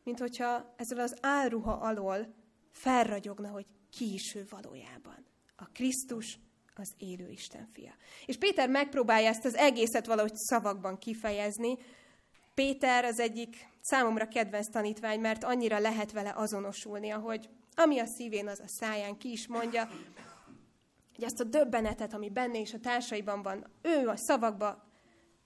Mint 0.03 0.19
hogyha 0.19 0.73
ezzel 0.77 0.99
az 0.99 1.15
álruha 1.21 1.71
alól 1.71 2.33
felragyogna, 2.71 3.49
hogy 3.49 3.65
ki 3.89 4.13
is 4.13 4.35
ő 4.35 4.45
valójában. 4.49 5.25
A 5.55 5.65
Krisztus 5.65 6.39
az 6.75 6.93
élő 6.97 7.29
Isten 7.29 7.67
fia. 7.73 7.95
És 8.25 8.37
Péter 8.37 8.69
megpróbálja 8.69 9.29
ezt 9.29 9.45
az 9.45 9.55
egészet 9.55 10.05
valahogy 10.05 10.35
szavakban 10.35 10.97
kifejezni. 10.97 11.77
Péter 12.53 13.05
az 13.05 13.19
egyik 13.19 13.55
számomra 13.81 14.27
kedvenc 14.27 14.69
tanítvány, 14.71 15.19
mert 15.19 15.43
annyira 15.43 15.79
lehet 15.79 16.11
vele 16.11 16.33
azonosulni, 16.35 17.09
ahogy 17.09 17.49
ami 17.75 17.99
a 17.99 18.05
szívén, 18.05 18.47
az 18.47 18.59
a 18.59 18.67
száján 18.67 19.17
ki 19.17 19.31
is 19.31 19.47
mondja, 19.47 19.89
hogy 21.17 21.25
azt 21.25 21.39
a 21.39 21.43
döbbenetet, 21.43 22.13
ami 22.13 22.29
benne 22.29 22.59
és 22.59 22.73
a 22.73 22.79
társaiban 22.79 23.41
van, 23.41 23.67
ő 23.81 24.07
a 24.07 24.15
szavakba 24.15 24.83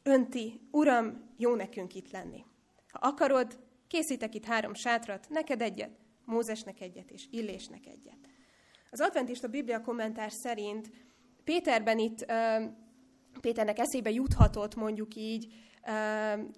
önti, 0.03 0.67
Uram, 0.71 1.34
jó 1.38 1.55
nekünk 1.55 1.95
itt 1.95 2.12
lenni. 2.12 2.45
Ha 2.91 2.99
akarod, 3.01 3.60
készítek 3.88 4.36
itt 4.36 4.45
három 4.45 4.73
sátrat, 4.73 5.29
neked 5.29 5.62
egyet, 5.62 5.99
Mózesnek 6.25 6.81
egyet 6.81 7.12
és 7.12 7.27
Illésnek 7.29 7.86
egyet. 7.86 8.17
Az 8.89 8.99
adventista 8.99 9.47
Biblia 9.47 9.81
kommentár 9.81 10.31
szerint 10.31 10.91
Péterben 11.43 11.99
itt, 11.99 12.25
Péternek 13.41 13.79
eszébe 13.79 14.10
juthatott 14.10 14.75
mondjuk 14.75 15.15
így 15.15 15.53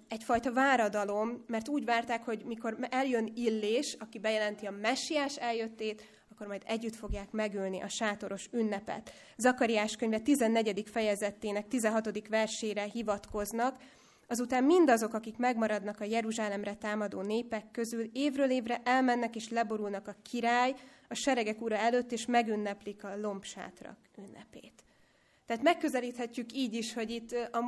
egyfajta 0.08 0.52
váradalom, 0.52 1.44
mert 1.46 1.68
úgy 1.68 1.84
várták, 1.84 2.24
hogy 2.24 2.44
mikor 2.44 2.76
eljön 2.90 3.32
Illés, 3.34 3.96
aki 3.98 4.18
bejelenti 4.18 4.66
a 4.66 4.70
messiás 4.70 5.36
eljöttét, 5.36 6.13
akkor 6.34 6.46
majd 6.46 6.62
együtt 6.66 6.94
fogják 6.94 7.30
megölni 7.30 7.80
a 7.80 7.88
sátoros 7.88 8.48
ünnepet. 8.52 9.12
Zakariás 9.36 9.96
könyve 9.96 10.18
14. 10.18 10.84
fejezetének 10.90 11.68
16. 11.68 12.28
versére 12.28 12.82
hivatkoznak, 12.82 13.76
Azután 14.28 14.64
mindazok, 14.64 15.14
akik 15.14 15.36
megmaradnak 15.36 16.00
a 16.00 16.04
Jeruzsálemre 16.04 16.74
támadó 16.74 17.20
népek 17.20 17.70
közül, 17.70 18.10
évről 18.12 18.50
évre 18.50 18.80
elmennek 18.84 19.36
és 19.36 19.48
leborulnak 19.48 20.08
a 20.08 20.16
király, 20.22 20.74
a 21.08 21.14
seregek 21.14 21.60
ura 21.60 21.76
előtt, 21.76 22.12
és 22.12 22.26
megünneplik 22.26 23.04
a 23.04 23.16
lombsátrak 23.16 23.96
ünnepét. 24.18 24.84
Tehát 25.46 25.62
megközelíthetjük 25.62 26.52
így 26.52 26.74
is, 26.74 26.94
hogy 26.94 27.10
itt, 27.10 27.32
a, 27.32 27.58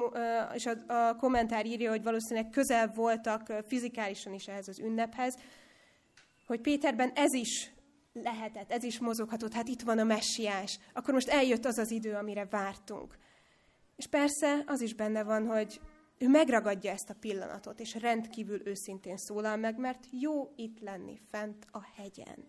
és 0.55 0.67
a, 0.67 0.93
a 1.09 1.17
kommentár 1.17 1.67
írja, 1.67 1.91
hogy 1.91 2.03
valószínűleg 2.03 2.51
közel 2.51 2.93
voltak 2.95 3.53
fizikálisan 3.67 4.33
is 4.33 4.49
ehhez 4.49 4.69
az 4.69 4.79
ünnephez, 4.79 5.39
hogy 6.47 6.61
Péterben 6.61 7.11
ez 7.15 7.33
is 7.33 7.71
lehetett, 8.23 8.71
ez 8.71 8.83
is 8.83 8.99
mozoghatott, 8.99 9.53
hát 9.53 9.69
itt 9.69 9.83
van 9.83 9.99
a 9.99 10.05
messiás, 10.05 10.79
akkor 10.93 11.15
most 11.15 11.29
eljött 11.29 11.65
az 11.65 11.79
az 11.79 11.91
idő, 11.91 12.15
amire 12.15 12.47
vártunk. 12.47 13.19
És 13.97 14.07
persze 14.07 14.63
az 14.67 14.81
is 14.81 14.95
benne 14.95 15.23
van, 15.23 15.47
hogy 15.47 15.81
ő 16.19 16.29
megragadja 16.29 16.91
ezt 16.91 17.11
a 17.11 17.17
pillanatot, 17.21 17.81
és 17.81 17.95
rendkívül 17.95 18.67
őszintén 18.67 19.17
szólal 19.17 19.57
meg, 19.57 19.79
mert 19.79 20.07
jó 20.11 20.53
itt 20.57 20.81
lenni 20.81 21.21
fent 21.31 21.67
a 21.71 21.81
hegyen. 21.97 22.45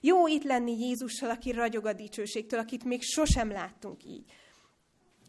Jó 0.00 0.26
itt 0.26 0.44
lenni 0.44 0.78
Jézussal, 0.78 1.30
aki 1.30 1.50
ragyog 1.50 1.86
a 1.86 1.92
dicsőségtől, 1.92 2.60
akit 2.60 2.84
még 2.84 3.02
sosem 3.02 3.50
láttunk 3.50 4.04
így. 4.04 4.32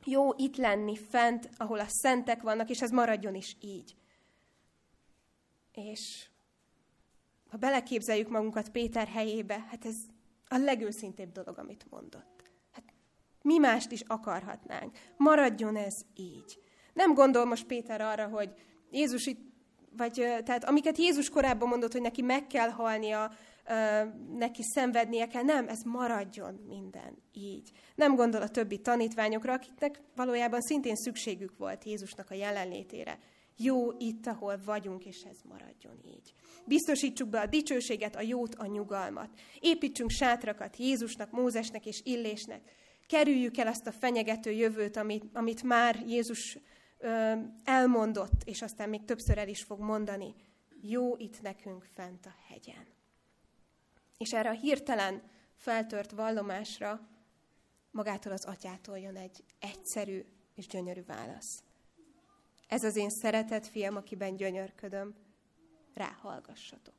Jó 0.06 0.34
itt 0.34 0.56
lenni 0.56 0.98
fent, 0.98 1.50
ahol 1.58 1.80
a 1.80 1.88
szentek 1.88 2.42
vannak, 2.42 2.70
és 2.70 2.82
ez 2.82 2.92
maradjon 2.92 3.36
is 3.36 3.56
így. 3.60 3.96
És 5.74 6.30
ha 7.52 7.58
beleképzeljük 7.58 8.30
magunkat 8.30 8.70
Péter 8.70 9.08
helyébe, 9.08 9.66
hát 9.70 9.86
ez 9.86 9.96
a 10.48 10.58
legőszintébb 10.58 11.32
dolog, 11.32 11.58
amit 11.58 11.86
mondott. 11.90 12.44
Hát 12.72 12.84
mi 13.42 13.58
mást 13.58 13.92
is 13.92 14.02
akarhatnánk. 14.08 14.98
Maradjon 15.18 15.76
ez 15.76 15.94
így. 16.16 16.60
Nem 16.94 17.14
gondol 17.14 17.46
most 17.46 17.66
Péter 17.66 18.02
arra, 18.02 18.28
hogy 18.28 18.54
Jézus 18.92 19.26
itt, 19.26 19.50
vagy 19.98 20.14
tehát 20.14 20.64
amiket 20.64 20.98
Jézus 20.98 21.30
korábban 21.30 21.68
mondott, 21.68 21.92
hogy 21.92 22.02
neki 22.02 22.22
meg 22.22 22.48
kell 22.48 22.70
halnia, 22.70 23.32
neki 24.38 24.62
szenvednie 24.64 25.28
kell. 25.28 25.44
Nem, 25.44 25.68
ez 25.68 25.82
maradjon 25.84 26.54
minden 26.68 27.18
így. 27.32 27.72
Nem 27.96 28.16
gondol 28.16 28.42
a 28.42 28.50
többi 28.50 28.82
tanítványokra, 28.82 29.54
akiknek 29.54 30.02
valójában 30.16 30.62
szintén 30.62 30.96
szükségük 30.96 31.58
volt 31.58 31.84
Jézusnak 31.84 32.30
a 32.30 32.36
jelenlétére. 32.36 33.20
Jó 33.64 33.92
itt, 33.98 34.28
ahol 34.28 34.60
vagyunk, 34.66 35.06
és 35.06 35.22
ez 35.22 35.38
maradjon 35.44 36.00
így. 36.06 36.34
Biztosítsuk 36.66 37.30
be 37.30 37.40
a 37.40 37.46
dicsőséget, 37.46 38.16
a 38.16 38.22
jót, 38.22 38.56
a 38.56 38.66
nyugalmat. 38.66 39.30
Építsünk 39.60 40.10
sátrakat 40.10 40.78
Jézusnak, 40.78 41.32
Mózesnek 41.32 41.86
és 41.86 42.02
Illésnek. 42.04 42.62
Kerüljük 43.08 43.58
el 43.58 43.68
azt 43.68 43.88
a 43.88 43.92
fenyegető 43.92 44.52
jövőt, 44.52 44.98
amit, 44.98 45.24
amit 45.34 45.64
már 45.64 46.04
Jézus 46.08 46.58
ö, 46.98 47.34
elmondott, 47.64 48.42
és 48.44 48.62
aztán 48.62 48.90
még 48.90 49.06
többször 49.06 49.38
el 49.38 49.48
is 49.48 49.64
fog 49.64 49.80
mondani. 49.80 50.36
Jó 50.82 51.16
itt 51.18 51.42
nekünk 51.42 51.84
fent 51.84 52.26
a 52.26 52.36
hegyen. 52.48 52.88
És 54.18 54.34
erre 54.34 54.50
a 54.50 54.54
hirtelen 54.54 55.22
feltört 55.56 56.12
vallomásra 56.12 57.10
magától 57.92 58.32
az 58.32 58.46
atyától 58.46 59.00
jön 59.00 59.16
egy 59.16 59.44
egyszerű 59.60 60.26
és 60.56 60.68
gyönyörű 60.68 61.04
válasz. 61.04 61.64
Ez 62.72 62.84
az 62.84 62.96
én 62.96 63.10
szeretett 63.10 63.68
fiam, 63.68 63.96
akiben 63.96 64.36
gyönyörködöm, 64.36 65.16
ráhallgassatok. 65.94 66.94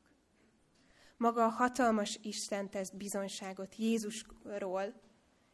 Maga 1.16 1.44
a 1.44 1.48
hatalmas 1.48 2.18
Isten 2.22 2.70
tesz 2.70 2.90
bizonyságot 2.90 3.76
Jézusról, 3.76 4.94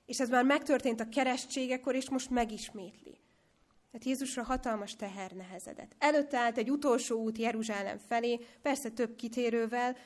és 0.07 0.21
ez 0.21 0.29
már 0.29 0.45
megtörtént 0.45 1.01
a 1.01 1.09
keresztségekor, 1.09 1.95
és 1.95 2.11
most 2.11 2.31
megismétli. 2.31 3.21
Tehát 3.91 4.07
Jézusra 4.07 4.43
hatalmas 4.43 4.97
teher 4.97 5.31
nehezedett. 5.33 5.95
Előtte 5.99 6.39
állt 6.39 6.59
egy 6.59 6.71
utolsó 6.71 7.23
út 7.23 7.39
Jeruzsálem 7.39 7.99
felé, 7.99 8.41
persze 8.63 8.91
több 8.91 9.17
kitérővel, 9.17 9.97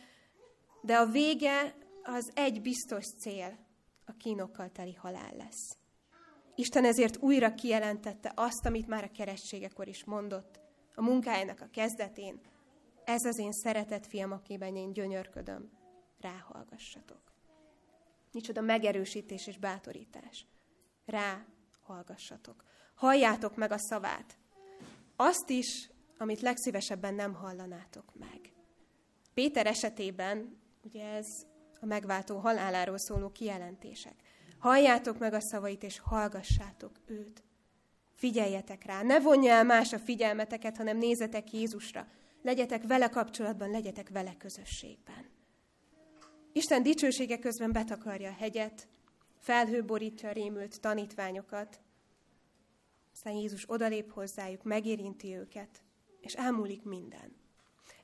de 0.83 0.97
a 0.97 1.07
vége 1.07 1.75
az 2.03 2.31
egy 2.35 2.63
biztos 2.63 3.07
cél, 3.07 3.59
a 4.05 4.13
kínokkal 4.17 4.71
teli 4.73 4.95
halál 4.95 5.37
lesz. 5.37 5.77
Isten 6.63 6.85
ezért 6.85 7.17
újra 7.17 7.55
kijelentette 7.55 8.33
azt, 8.35 8.67
amit 8.67 8.87
már 8.87 9.05
a 9.05 9.11
keresztségekor 9.11 9.89
is 9.89 10.05
mondott, 10.05 10.61
a 10.95 11.03
munkájának 11.03 11.61
a 11.61 11.69
kezdetén. 11.73 12.41
Ez 13.05 13.25
az 13.25 13.39
én 13.39 13.53
szeretett 13.53 14.07
fiam, 14.07 14.33
akiben 14.33 14.77
én 14.77 14.93
gyönyörködöm. 14.93 15.71
Ráhallgassatok. 16.21 17.33
Micsoda 18.33 18.61
megerősítés 18.61 19.47
és 19.47 19.59
bátorítás. 19.59 20.47
Ráhallgassatok. 21.07 22.65
Halljátok 22.95 23.57
meg 23.57 23.73
a 23.73 23.79
szavát. 23.79 24.39
Azt 25.17 25.51
is, 25.51 25.91
amit 26.19 26.41
legszívesebben 26.41 27.15
nem 27.15 27.35
hallanátok 27.35 28.15
meg. 28.19 28.53
Péter 29.35 29.67
esetében, 29.67 30.61
ugye 30.83 31.05
ez 31.05 31.27
a 31.81 31.87
megváltó 31.87 32.39
haláláról 32.39 32.99
szóló 32.99 33.29
kijelentések. 33.31 34.32
Halljátok 34.63 35.19
meg 35.19 35.33
a 35.33 35.41
szavait, 35.41 35.83
és 35.83 35.99
hallgassátok 35.99 37.01
őt. 37.07 37.43
Figyeljetek 38.15 38.85
rá, 38.85 39.03
ne 39.03 39.21
vonja 39.21 39.53
el 39.53 39.65
más 39.65 39.93
a 39.93 39.99
figyelmeteket, 39.99 40.77
hanem 40.77 40.97
nézzetek 40.97 41.53
Jézusra. 41.53 42.07
Legyetek 42.43 42.87
vele 42.87 43.09
kapcsolatban, 43.09 43.71
legyetek 43.71 44.09
vele 44.09 44.37
közösségben. 44.39 45.31
Isten 46.53 46.83
dicsősége 46.83 47.39
közben 47.39 47.73
betakarja 47.73 48.29
a 48.31 48.35
hegyet, 48.39 48.89
felhő 49.39 49.85
borítja 49.85 50.29
a 50.29 50.33
rémült 50.33 50.81
tanítványokat, 50.81 51.81
aztán 53.13 53.33
Jézus 53.33 53.71
odalép 53.71 54.13
hozzájuk, 54.13 54.63
megérinti 54.63 55.35
őket, 55.37 55.83
és 56.21 56.35
elmúlik 56.35 56.83
minden. 56.83 57.37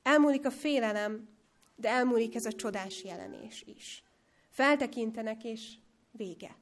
Elmúlik 0.03 0.47
a 0.47 0.51
félelem, 0.51 1.29
de 1.77 1.89
elmúlik 1.89 2.35
ez 2.35 2.47
a 2.47 2.53
csodás 2.53 3.05
jelenés 3.05 3.65
is. 3.67 4.05
Feltekintenek, 4.51 5.45
és 5.45 5.79
vége. 6.19 6.57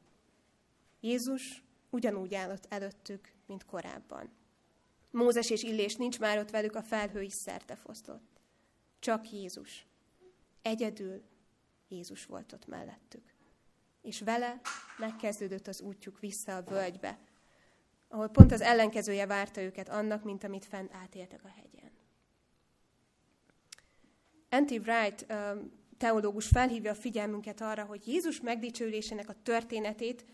Jézus 1.00 1.62
ugyanúgy 1.90 2.34
állott 2.34 2.66
előttük, 2.68 3.32
mint 3.46 3.64
korábban. 3.64 4.30
Mózes 5.10 5.50
és 5.50 5.62
Illés 5.62 5.96
nincs 5.96 6.18
már 6.18 6.38
ott 6.38 6.50
velük, 6.50 6.74
a 6.74 6.82
felhő 6.82 7.22
is 7.22 7.32
szerte 7.32 7.76
fosztott. 7.76 8.40
Csak 8.98 9.30
Jézus. 9.30 9.86
Egyedül 10.62 11.22
Jézus 11.88 12.26
volt 12.26 12.52
ott 12.52 12.66
mellettük. 12.66 13.34
És 14.02 14.20
vele 14.20 14.60
megkezdődött 14.98 15.66
az 15.66 15.80
útjuk 15.80 16.20
vissza 16.20 16.56
a 16.56 16.62
völgybe, 16.62 17.18
ahol 18.08 18.28
pont 18.28 18.52
az 18.52 18.60
ellenkezője 18.60 19.26
várta 19.26 19.60
őket 19.60 19.88
annak, 19.88 20.24
mint 20.24 20.44
amit 20.44 20.64
fent 20.64 20.94
átéltek 20.94 21.44
a 21.44 21.48
hegyen. 21.48 21.90
N.T. 24.50 24.70
Wright 24.70 25.26
teológus 25.96 26.46
felhívja 26.46 26.90
a 26.90 26.94
figyelmünket 26.94 27.60
arra, 27.60 27.84
hogy 27.84 28.06
Jézus 28.06 28.40
megdicsőlésének 28.40 29.28
a 29.28 29.42
történetét 29.42 30.24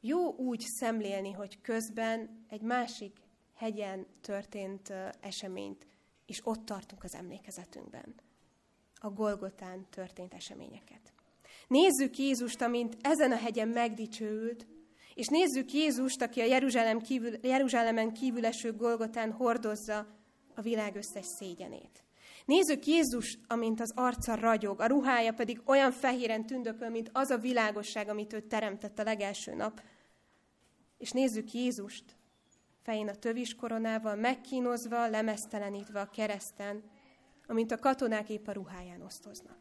jó 0.00 0.34
úgy 0.34 0.60
szemlélni, 0.60 1.32
hogy 1.32 1.60
közben 1.60 2.44
egy 2.48 2.62
másik 2.62 3.16
hegyen 3.54 4.06
történt 4.20 4.92
eseményt, 5.20 5.86
és 6.26 6.40
ott 6.44 6.64
tartunk 6.64 7.04
az 7.04 7.14
emlékezetünkben. 7.14 8.14
A 8.94 9.10
Golgotán 9.10 9.86
történt 9.90 10.34
eseményeket. 10.34 11.12
Nézzük 11.68 12.18
Jézust, 12.18 12.62
amint 12.62 12.96
ezen 13.00 13.32
a 13.32 13.36
hegyen 13.36 13.68
megdicsőült, 13.68 14.66
és 15.14 15.26
nézzük 15.26 15.72
Jézust, 15.72 16.22
aki 16.22 16.40
a 16.40 16.44
Jeruzsálem 16.44 17.00
kívül, 17.00 17.32
Jeruzsálemen 17.42 18.12
kívül 18.12 18.46
eső 18.46 18.72
Golgotán 18.72 19.32
hordozza 19.32 20.06
a 20.54 20.60
világ 20.60 20.96
összes 20.96 21.26
szégyenét. 21.26 22.05
Nézzük 22.46 22.86
Jézus, 22.86 23.38
amint 23.46 23.80
az 23.80 23.92
arca 23.94 24.34
ragyog, 24.34 24.80
a 24.80 24.86
ruhája 24.86 25.32
pedig 25.32 25.60
olyan 25.64 25.92
fehéren 25.92 26.46
tündököl, 26.46 26.88
mint 26.88 27.10
az 27.12 27.30
a 27.30 27.38
világosság, 27.38 28.08
amit 28.08 28.32
ő 28.32 28.40
teremtett 28.40 28.98
a 28.98 29.02
legelső 29.02 29.54
nap. 29.54 29.80
És 30.98 31.10
nézzük 31.10 31.52
Jézust, 31.52 32.04
fején 32.82 33.08
a 33.08 33.14
tövis 33.14 33.54
koronával, 33.54 34.14
megkínozva, 34.14 35.08
lemesztelenítve 35.08 36.00
a 36.00 36.10
kereszten, 36.10 36.82
amint 37.46 37.72
a 37.72 37.78
katonák 37.78 38.28
épp 38.28 38.46
a 38.46 38.52
ruháján 38.52 39.02
osztoznak. 39.02 39.58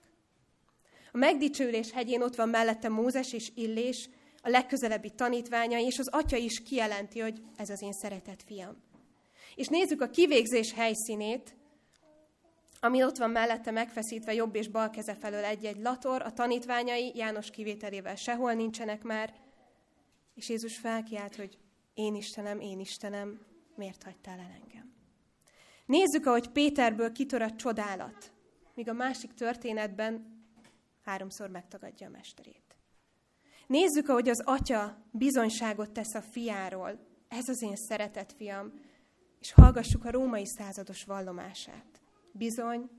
A 1.12 1.17
megdicsőlés 1.17 1.91
hegyén 1.91 2.21
ott 2.21 2.36
van 2.36 2.50
mellette 2.50 2.89
Mózes 2.89 3.34
és 3.34 3.52
Illés, 3.56 4.10
a 4.41 4.50
legközelebbi 4.50 5.10
tanítványa, 5.10 5.80
és 5.80 6.00
az 6.00 6.08
atya 6.08 6.38
is 6.38 6.63
kijelenti, 6.63 7.19
hogy 7.19 7.41
ez 7.56 7.69
az 7.69 7.82
én 7.82 7.93
szeretett 7.93 8.43
fiam. 8.43 8.84
És 9.56 9.67
nézzük 9.67 10.02
a 10.02 10.10
kivégzés 10.10 10.74
helyszínét, 10.74 11.56
ami 12.86 13.04
ott 13.04 13.17
van 13.17 13.30
mellette 13.30 13.71
megfeszítve 13.71 14.34
jobb 14.34 14.56
és 14.56 14.67
bal 14.67 14.89
keze 14.89 15.15
felől 15.15 15.43
egy-egy 15.43 15.78
lator, 15.78 16.21
a 16.21 16.34
tanítványai 16.34 17.12
János 17.15 17.50
kivételével 17.50 18.15
sehol 18.15 18.54
nincsenek 18.54 19.04
már, 19.04 19.34
és 20.36 20.50
Jézus 20.50 20.78
felkiált, 20.78 21.36
hogy 21.36 21.58
én 21.93 22.15
Istenem, 22.15 22.60
én 22.60 22.80
Istenem, 22.80 23.39
miért 23.76 24.04
hagytál 24.04 24.39
el 24.39 24.60
engem? 24.62 24.93
Nézzük, 25.86 26.26
ahogy 26.26 26.48
Péterből 26.48 27.12
kitör 27.12 27.41
a 27.41 27.56
csodálat, 27.56 28.32
míg 28.76 28.89
a 28.89 28.93
másik 28.93 29.34
történetben 29.34 30.43
háromszor 31.04 31.50
megtagadja 31.50 32.08
a 32.08 32.12
mesterét. 32.12 32.78
Nézzük, 33.67 34.10
ahogy 34.10 34.30
az 34.30 34.41
atya 34.45 34.98
bizonyságot 35.12 35.91
tesz 35.91 36.13
a 36.13 36.21
fiáról, 36.21 37.00
ez 37.28 37.50
az 37.50 37.62
én 37.62 37.76
szeretett 37.76 38.34
fiam, 38.38 38.74
és 39.39 39.52
hallgassuk 39.52 40.06
a 40.06 40.12
római 40.12 40.45
százados 40.45 41.04
vallomását. 41.04 42.02
Bizony, 42.38 42.89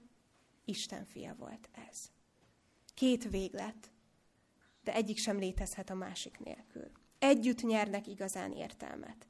Isten 0.64 1.04
fia 1.04 1.34
volt 1.38 1.68
ez. 1.88 2.10
Két 2.94 3.30
véglet, 3.30 3.90
de 4.84 4.94
egyik 4.94 5.18
sem 5.18 5.38
létezhet 5.38 5.90
a 5.90 5.94
másik 5.94 6.38
nélkül. 6.38 6.90
Együtt 7.18 7.62
nyernek 7.62 8.06
igazán 8.06 8.52
értelmet. 8.52 9.26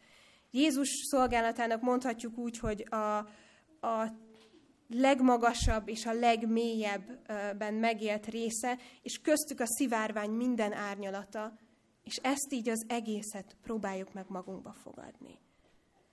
Jézus 0.50 0.88
szolgálatának 0.88 1.82
mondhatjuk 1.82 2.38
úgy, 2.38 2.58
hogy 2.58 2.86
a, 2.90 3.16
a 3.86 4.12
legmagasabb 4.88 5.88
és 5.88 6.06
a 6.06 6.12
legmélyebben 6.12 7.74
megélt 7.74 8.26
része, 8.26 8.78
és 9.02 9.20
köztük 9.20 9.60
a 9.60 9.66
szivárvány 9.66 10.30
minden 10.30 10.72
árnyalata, 10.72 11.58
és 12.04 12.16
ezt 12.16 12.52
így 12.52 12.68
az 12.68 12.84
egészet 12.88 13.56
próbáljuk 13.62 14.12
meg 14.12 14.24
magunkba 14.28 14.72
fogadni. 14.72 15.38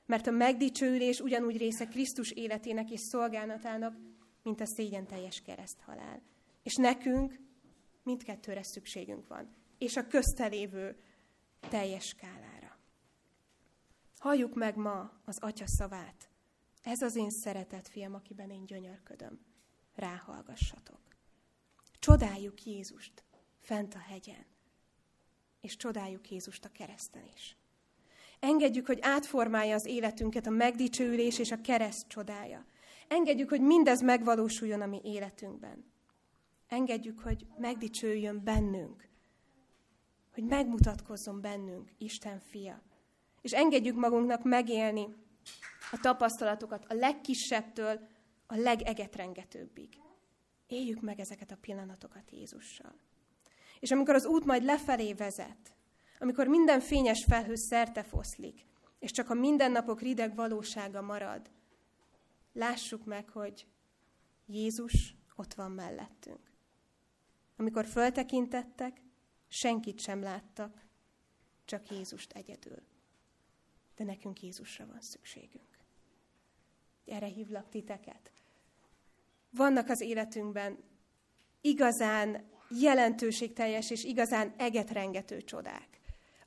Mert 0.05 0.27
a 0.27 0.31
megdicsőülés 0.31 1.19
ugyanúgy 1.19 1.57
része 1.57 1.85
Krisztus 1.85 2.31
életének 2.31 2.91
és 2.91 2.99
szolgálatának, 2.99 3.97
mint 4.43 4.61
a 4.61 4.65
szégyen 4.65 5.07
teljes 5.07 5.41
kereszthalál. 5.41 6.21
És 6.63 6.75
nekünk 6.75 7.39
mindkettőre 8.03 8.63
szükségünk 8.63 9.27
van. 9.27 9.55
És 9.77 9.97
a 9.97 10.07
köztelévő 10.07 10.97
teljes 11.59 12.05
skálára. 12.05 12.77
Halljuk 14.17 14.55
meg 14.55 14.75
ma 14.75 15.21
az 15.25 15.37
Atya 15.39 15.67
szavát. 15.67 16.29
Ez 16.83 17.01
az 17.01 17.15
én 17.15 17.29
szeretett 17.29 17.87
fiam, 17.87 18.13
akiben 18.13 18.49
én 18.49 18.65
gyönyörködöm. 18.65 19.39
Ráhallgassatok. 19.95 21.01
Csodáljuk 21.99 22.63
Jézust 22.63 23.23
fent 23.59 23.93
a 23.93 23.99
hegyen, 23.99 24.45
és 25.61 25.75
csodáljuk 25.75 26.29
Jézust 26.29 26.65
a 26.65 26.71
kereszten 26.71 27.27
is. 27.35 27.57
Engedjük, 28.43 28.85
hogy 28.85 28.99
átformálja 29.01 29.75
az 29.75 29.85
életünket 29.85 30.47
a 30.47 30.49
megdicsőülés 30.49 31.39
és 31.39 31.51
a 31.51 31.61
kereszt 31.61 32.07
csodája. 32.07 32.65
Engedjük, 33.07 33.49
hogy 33.49 33.61
mindez 33.61 34.01
megvalósuljon 34.01 34.81
a 34.81 34.85
mi 34.85 35.01
életünkben. 35.03 35.91
Engedjük, 36.67 37.19
hogy 37.19 37.45
megdicsőjön 37.57 38.43
bennünk, 38.43 39.07
hogy 40.33 40.43
megmutatkozzon 40.43 41.41
bennünk 41.41 41.91
Isten 41.97 42.39
fia. 42.39 42.81
És 43.41 43.51
engedjük 43.51 43.95
magunknak 43.95 44.43
megélni 44.43 45.07
a 45.91 45.99
tapasztalatokat 46.01 46.85
a 46.87 46.93
legkisebbtől 46.93 48.07
a 48.47 48.55
legegetrengetőbbig. 48.55 49.89
Éljük 50.67 51.01
meg 51.01 51.19
ezeket 51.19 51.51
a 51.51 51.57
pillanatokat 51.61 52.31
Jézussal. 52.31 52.95
És 53.79 53.91
amikor 53.91 54.15
az 54.15 54.25
út 54.25 54.45
majd 54.45 54.63
lefelé 54.63 55.13
vezet, 55.13 55.73
amikor 56.23 56.47
minden 56.47 56.79
fényes 56.79 57.23
felhő 57.23 57.55
szerte 57.55 58.03
foszlik, 58.03 58.65
és 58.99 59.11
csak 59.11 59.29
a 59.29 59.33
mindennapok 59.33 60.01
rideg 60.01 60.35
valósága 60.35 61.01
marad, 61.01 61.49
lássuk 62.53 63.05
meg, 63.05 63.29
hogy 63.29 63.67
Jézus 64.45 65.15
ott 65.35 65.53
van 65.53 65.71
mellettünk. 65.71 66.51
Amikor 67.57 67.85
föltekintettek, 67.85 69.01
senkit 69.47 69.99
sem 69.99 70.21
láttak, 70.21 70.85
csak 71.65 71.89
Jézust 71.89 72.31
egyedül. 72.31 72.81
De 73.95 74.03
nekünk 74.03 74.41
Jézusra 74.41 74.85
van 74.85 75.01
szükségünk. 75.01 75.77
Erre 77.05 77.27
hívlak 77.27 77.69
titeket. 77.69 78.31
Vannak 79.49 79.89
az 79.89 80.01
életünkben 80.01 80.77
igazán 81.61 82.43
jelentőségteljes 82.69 83.89
és 83.89 84.03
igazán 84.03 84.53
egetrengető 84.57 85.41
csodák 85.41 85.92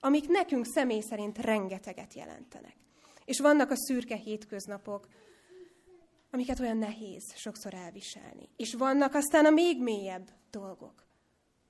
amik 0.00 0.28
nekünk 0.28 0.66
személy 0.66 1.00
szerint 1.00 1.38
rengeteget 1.38 2.14
jelentenek. 2.14 2.76
És 3.24 3.40
vannak 3.40 3.70
a 3.70 3.76
szürke 3.76 4.16
hétköznapok, 4.16 5.08
amiket 6.30 6.60
olyan 6.60 6.76
nehéz 6.76 7.34
sokszor 7.34 7.74
elviselni. 7.74 8.48
És 8.56 8.74
vannak 8.74 9.14
aztán 9.14 9.44
a 9.44 9.50
még 9.50 9.82
mélyebb 9.82 10.30
dolgok, 10.50 11.06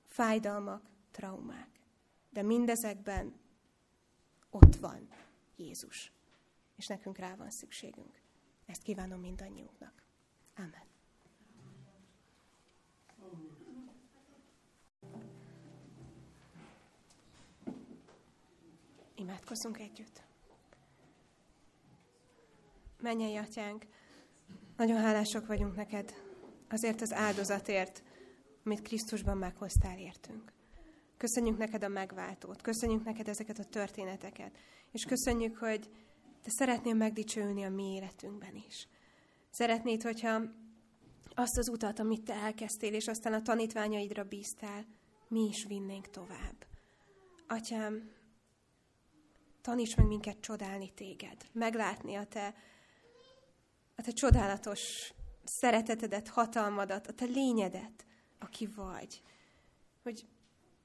fájdalmak, 0.05 0.89
traumák. 1.11 1.69
De 2.29 2.41
mindezekben 2.41 3.33
ott 4.49 4.75
van 4.75 5.07
Jézus, 5.55 6.11
és 6.75 6.87
nekünk 6.87 7.17
rá 7.17 7.35
van 7.35 7.49
szükségünk. 7.49 8.21
Ezt 8.65 8.81
kívánom 8.81 9.19
mindannyiunknak. 9.19 10.03
Amen. 10.55 10.86
Imádkozzunk 19.19 19.79
együtt. 19.79 20.23
Mennyei 22.99 23.35
atyánk, 23.35 23.85
nagyon 24.77 24.97
hálásak 24.97 25.47
vagyunk 25.47 25.75
neked 25.75 26.13
azért 26.69 27.01
az 27.01 27.13
áldozatért, 27.13 28.03
amit 28.65 28.81
Krisztusban 28.81 29.37
meghoztál 29.37 29.99
értünk. 29.99 30.53
Köszönjük 31.17 31.57
neked 31.57 31.83
a 31.83 31.87
megváltót, 31.87 32.61
köszönjük 32.61 33.03
neked 33.03 33.27
ezeket 33.27 33.59
a 33.59 33.63
történeteket, 33.63 34.57
és 34.91 35.03
köszönjük, 35.03 35.57
hogy 35.57 35.89
te 36.43 36.49
szeretnél 36.49 36.93
megdicsőülni 36.93 37.63
a 37.63 37.69
mi 37.69 37.93
életünkben 37.93 38.55
is. 38.55 38.87
Szeretnéd, 39.49 40.01
hogyha 40.01 40.41
azt 41.35 41.57
az 41.57 41.69
utat, 41.69 41.99
amit 41.99 42.23
te 42.23 42.33
elkezdtél, 42.33 42.93
és 42.93 43.07
aztán 43.07 43.33
a 43.33 43.41
tanítványaidra 43.41 44.23
bíztál, 44.23 44.85
mi 45.27 45.47
is 45.47 45.65
vinnénk 45.65 46.09
tovább. 46.09 46.65
Atyám, 47.47 48.16
taníts 49.67 49.95
meg 49.95 50.05
minket 50.05 50.39
csodálni 50.39 50.93
téged, 50.93 51.45
meglátni 51.51 52.15
a 52.15 52.25
te, 52.25 52.55
a 53.95 54.01
te 54.01 54.11
csodálatos 54.11 55.13
szeretetedet, 55.43 56.27
hatalmadat, 56.27 57.07
a 57.07 57.13
te 57.13 57.25
lényedet, 57.25 58.05
aki 58.39 58.67
vagy. 58.75 59.21
Hogy 60.03 60.25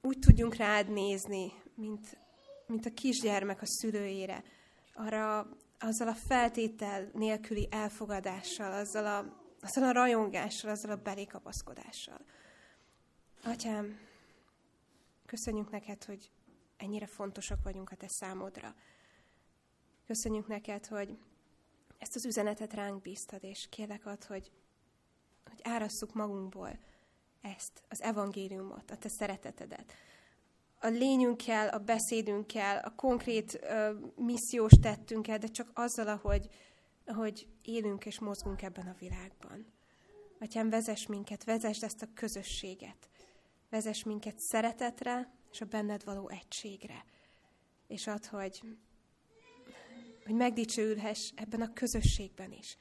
úgy 0.00 0.18
tudjunk 0.18 0.54
rád 0.54 0.88
nézni, 0.88 1.52
mint, 1.74 2.16
mint 2.66 2.86
a 2.86 2.90
kisgyermek 2.90 3.62
a 3.62 3.66
szülőjére, 3.66 4.42
arra 4.94 5.48
azzal 5.78 6.08
a 6.08 6.14
feltétel 6.14 7.10
nélküli 7.12 7.68
elfogadással, 7.70 8.72
azzal 8.72 9.06
a, 9.06 9.44
azzal 9.60 9.84
a 9.84 9.92
rajongással, 9.92 10.70
azzal 10.70 10.90
a 10.90 11.02
belékapaszkodással. 11.02 12.20
Atyám, 13.44 13.98
köszönjük 15.26 15.70
neked, 15.70 16.04
hogy 16.04 16.30
ennyire 16.82 17.06
fontosak 17.06 17.62
vagyunk 17.62 17.90
a 17.90 17.96
te 17.96 18.08
számodra. 18.08 18.74
Köszönjük 20.06 20.46
neked, 20.46 20.86
hogy 20.86 21.18
ezt 21.98 22.14
az 22.14 22.24
üzenetet 22.24 22.72
ránk 22.72 23.02
bíztad, 23.02 23.44
és 23.44 23.66
kérlek 23.70 24.06
ad, 24.06 24.24
hogy, 24.24 24.50
hogy 25.44 25.60
árasszuk 25.62 26.14
magunkból 26.14 26.78
ezt, 27.40 27.82
az 27.88 28.02
evangéliumot, 28.02 28.90
a 28.90 28.96
te 28.96 29.08
szeretetedet. 29.08 29.92
A 30.80 30.86
lényünkkel, 30.86 31.68
a 31.68 31.78
beszédünkkel, 31.78 32.78
a 32.78 32.94
konkrét 32.94 33.60
uh, 33.62 33.96
missziós 34.16 34.72
tettünkkel, 34.80 35.38
de 35.38 35.46
csak 35.46 35.70
azzal, 35.74 36.08
ahogy, 36.08 36.48
ahogy 37.06 37.48
élünk 37.62 38.06
és 38.06 38.18
mozgunk 38.18 38.62
ebben 38.62 38.86
a 38.86 38.96
világban. 38.98 39.66
Atyám, 40.40 40.70
vezess 40.70 41.06
minket, 41.06 41.44
vezess 41.44 41.82
ezt 41.82 42.02
a 42.02 42.08
közösséget. 42.14 43.08
Vezess 43.70 44.02
minket 44.02 44.38
szeretetre, 44.38 45.30
és 45.52 45.60
a 45.60 45.64
benned 45.64 46.04
való 46.04 46.28
egységre. 46.28 47.04
És 47.86 48.06
ad, 48.06 48.26
hogy, 48.26 48.62
hogy 50.24 50.34
megdicsőülhess 50.34 51.32
ebben 51.34 51.60
a 51.60 51.72
közösségben 51.72 52.52
is. 52.52 52.76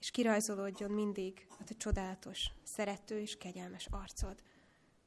És 0.00 0.10
kirajzolódjon 0.10 0.90
mindig 0.90 1.46
a 1.60 1.64
te 1.64 1.74
csodálatos, 1.74 2.50
szerető 2.62 3.20
és 3.20 3.36
kegyelmes 3.36 3.86
arcod. 3.90 4.42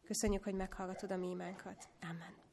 Köszönjük, 0.04 0.44
hogy 0.44 0.54
meghallgatod 0.54 1.12
a 1.12 1.18
mi 1.18 1.30
imánkat. 1.30 1.90
Amen. 2.02 2.51